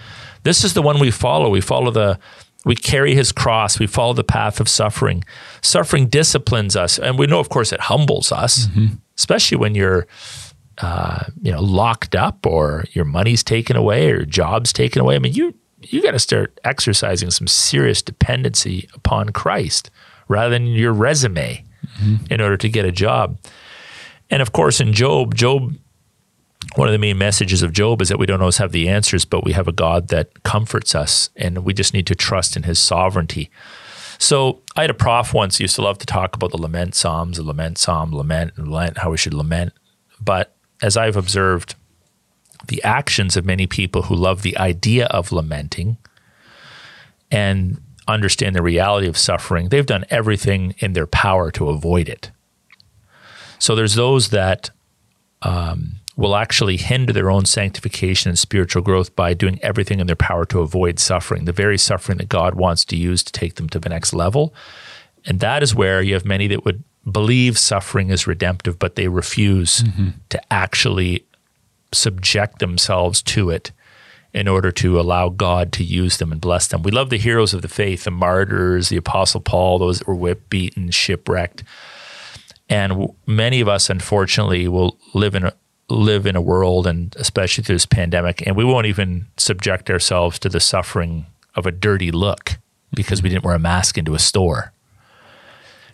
[0.43, 1.49] this is the one we follow.
[1.49, 2.19] We follow the
[2.65, 3.79] we carry his cross.
[3.79, 5.23] We follow the path of suffering.
[5.61, 8.95] Suffering disciplines us, and we know, of course, it humbles us, mm-hmm.
[9.17, 10.07] especially when you're,
[10.79, 15.15] uh, you know, locked up or your money's taken away or your job's taken away.
[15.15, 19.89] I mean, you you got to start exercising some serious dependency upon Christ
[20.27, 21.63] rather than your resume
[21.99, 22.31] mm-hmm.
[22.31, 23.37] in order to get a job.
[24.29, 25.75] And of course, in Job, Job,
[26.75, 29.25] one of the main messages of Job is that we don't always have the answers,
[29.25, 32.63] but we have a God that comforts us, and we just need to trust in
[32.63, 33.49] His sovereignty.
[34.19, 37.37] So I had a prof once used to love to talk about the lament psalms,
[37.37, 39.73] the lament psalm, lament and lament, how we should lament.
[40.21, 41.75] But as I've observed,
[42.67, 45.97] the actions of many people who love the idea of lamenting
[47.31, 52.31] and understand the reality of suffering, they've done everything in their power to avoid it.
[53.59, 54.71] So there's those that
[55.41, 60.15] um, will actually hinder their own sanctification and spiritual growth by doing everything in their
[60.15, 63.69] power to avoid suffering, the very suffering that God wants to use to take them
[63.69, 64.53] to the next level.
[65.25, 69.07] And that is where you have many that would believe suffering is redemptive, but they
[69.07, 70.09] refuse mm-hmm.
[70.29, 71.25] to actually
[71.91, 73.71] subject themselves to it
[74.33, 76.83] in order to allow God to use them and bless them.
[76.83, 80.15] We love the heroes of the faith, the martyrs, the Apostle Paul, those that were
[80.15, 81.63] whipped, beaten, shipwrecked.
[82.69, 85.53] And many of us, unfortunately, will live in a,
[85.89, 90.37] live in a world, and especially through this pandemic, and we won't even subject ourselves
[90.39, 91.25] to the suffering
[91.55, 92.59] of a dirty look
[92.93, 93.35] because we mm-hmm.
[93.35, 94.71] didn't wear a mask into a store.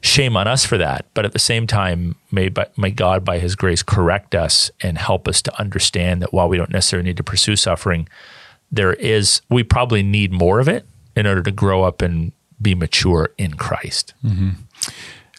[0.01, 1.05] Shame on us for that.
[1.13, 5.27] But at the same time, may, may God, by His grace, correct us and help
[5.27, 8.07] us to understand that while we don't necessarily need to pursue suffering,
[8.71, 10.85] there is, we probably need more of it
[11.15, 12.31] in order to grow up and
[12.61, 14.13] be mature in Christ.
[14.23, 14.61] Mm-hmm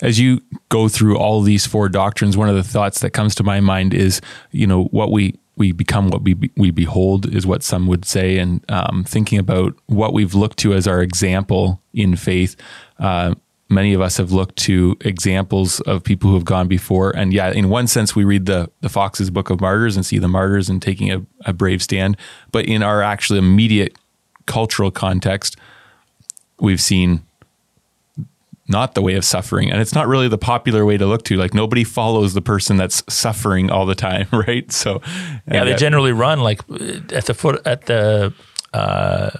[0.02, 3.42] as you go through all these four doctrines, one of the thoughts that comes to
[3.42, 7.62] my mind is, you know, what we we become what we we behold is what
[7.62, 12.14] some would say, and um, thinking about what we've looked to as our example in
[12.14, 12.56] faith.
[12.98, 13.34] Uh,
[13.68, 17.50] many of us have looked to examples of people who have gone before, and yeah,
[17.50, 20.68] in one sense, we read the the Fox's Book of Martyrs and see the martyrs
[20.68, 22.16] and taking a, a brave stand.
[22.52, 23.96] But in our actually immediate
[24.46, 25.56] cultural context,
[26.60, 27.22] we've seen
[28.68, 29.70] not the way of suffering.
[29.70, 31.36] And it's not really the popular way to look to.
[31.36, 34.70] Like nobody follows the person that's suffering all the time right?
[34.72, 35.00] So
[35.50, 36.60] yeah they generally run like
[37.12, 38.32] at the foot at the
[38.72, 39.30] uh,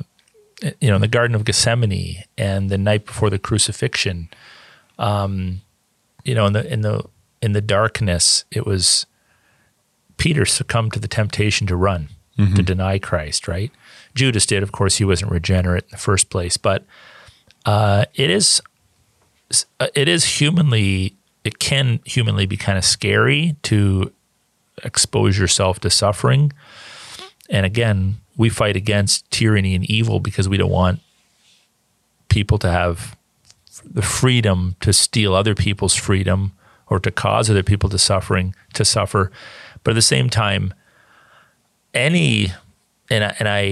[0.81, 4.29] you know in the garden of gethsemane and the night before the crucifixion
[4.99, 5.61] um,
[6.25, 7.05] you know in the in the
[7.43, 9.07] in the darkness it was
[10.17, 12.55] peter succumbed to the temptation to run mm-hmm.
[12.55, 13.71] to deny christ right
[14.15, 16.85] judas did of course he wasn't regenerate in the first place but
[17.67, 18.63] uh, it is
[19.81, 24.13] uh, it is humanly it can humanly be kind of scary to
[24.83, 26.53] expose yourself to suffering.
[27.49, 31.01] And again, we fight against tyranny and evil because we don't want
[32.29, 33.17] people to have
[33.85, 36.53] the freedom to steal other people's freedom
[36.89, 39.31] or to cause other people to suffering to suffer.
[39.85, 40.75] But at the same time,
[41.95, 42.53] any
[43.11, 43.63] and I, and I,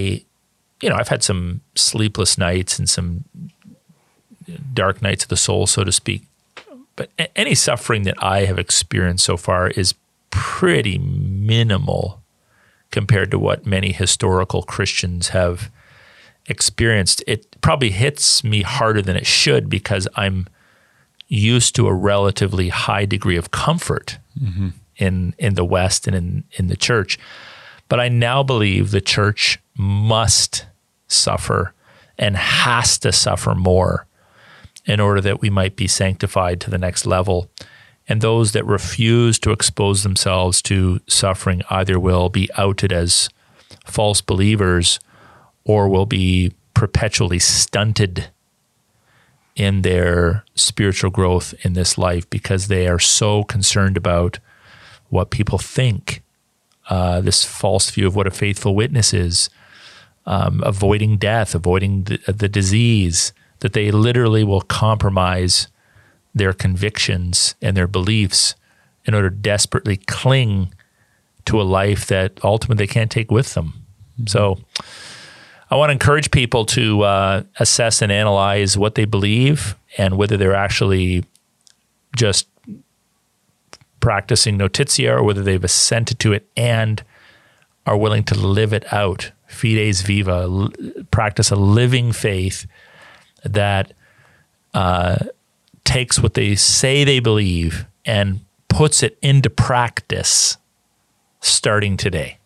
[0.81, 3.25] you know, I've had some sleepless nights and some
[4.73, 6.23] dark nights of the soul, so to speak.
[6.95, 9.95] But any suffering that I have experienced so far is
[10.29, 12.21] pretty minimal
[12.95, 15.69] compared to what many historical Christians have
[16.47, 17.21] experienced.
[17.27, 20.47] It probably hits me harder than it should because I'm
[21.27, 24.69] used to a relatively high degree of comfort mm-hmm.
[24.95, 27.19] in in the West and in in the church.
[27.89, 30.65] But I now believe the church must
[31.09, 31.73] suffer
[32.17, 34.07] and has to suffer more
[34.85, 37.49] in order that we might be sanctified to the next level.
[38.07, 43.29] And those that refuse to expose themselves to suffering either will be outed as
[43.85, 44.99] false believers
[45.63, 48.29] or will be perpetually stunted
[49.55, 54.39] in their spiritual growth in this life because they are so concerned about
[55.09, 56.21] what people think,
[56.89, 59.49] uh, this false view of what a faithful witness is,
[60.25, 65.67] um, avoiding death, avoiding the, the disease, that they literally will compromise
[66.35, 68.55] their convictions and their beliefs
[69.05, 70.73] in order to desperately cling
[71.45, 73.85] to a life that ultimately they can't take with them.
[74.27, 74.59] So
[75.71, 80.37] I want to encourage people to uh, assess and analyze what they believe and whether
[80.37, 81.23] they're actually
[82.15, 82.47] just
[83.99, 87.03] practicing notitia or whether they've assented to it and
[87.85, 89.31] are willing to live it out.
[89.47, 90.69] Fides viva,
[91.11, 92.65] practice a living faith
[93.43, 93.93] that
[94.73, 95.17] uh,
[95.85, 100.57] takes what they say they believe and puts it into practice
[101.39, 102.37] starting today.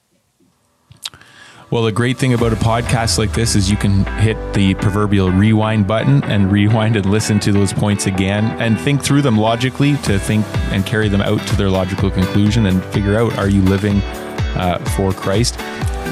[1.72, 5.30] Well, the great thing about a podcast like this is you can hit the proverbial
[5.30, 9.96] rewind button and rewind and listen to those points again and think through them logically
[9.98, 13.62] to think and carry them out to their logical conclusion and figure out are you
[13.62, 14.02] living
[14.56, 15.56] uh, for Christ?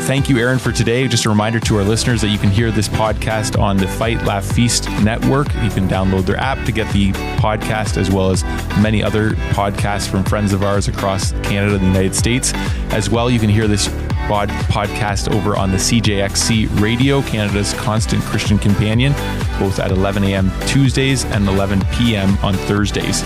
[0.05, 1.05] Thank you, Aaron, for today.
[1.07, 4.23] Just a reminder to our listeners that you can hear this podcast on the Fight
[4.23, 5.47] Laugh Feast network.
[5.55, 8.43] You can download their app to get the podcast, as well as
[8.81, 12.53] many other podcasts from friends of ours across Canada and the United States.
[12.91, 13.89] As well, you can hear this
[14.27, 19.11] pod- podcast over on the CJXC Radio, Canada's constant Christian companion,
[19.59, 20.51] both at 11 a.m.
[20.67, 22.38] Tuesdays and 11 p.m.
[22.43, 23.23] on Thursdays.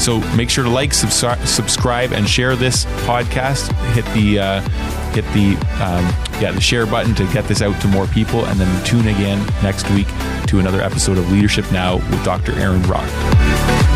[0.00, 3.70] So make sure to like, subscribe, subscribe, and share this podcast.
[3.92, 4.60] Hit the uh,
[5.10, 6.04] hit the um,
[6.40, 9.46] yeah the share button to get this out to more people, and then tune again
[9.62, 10.08] next week
[10.46, 12.52] to another episode of Leadership Now with Dr.
[12.58, 13.89] Aaron Rock.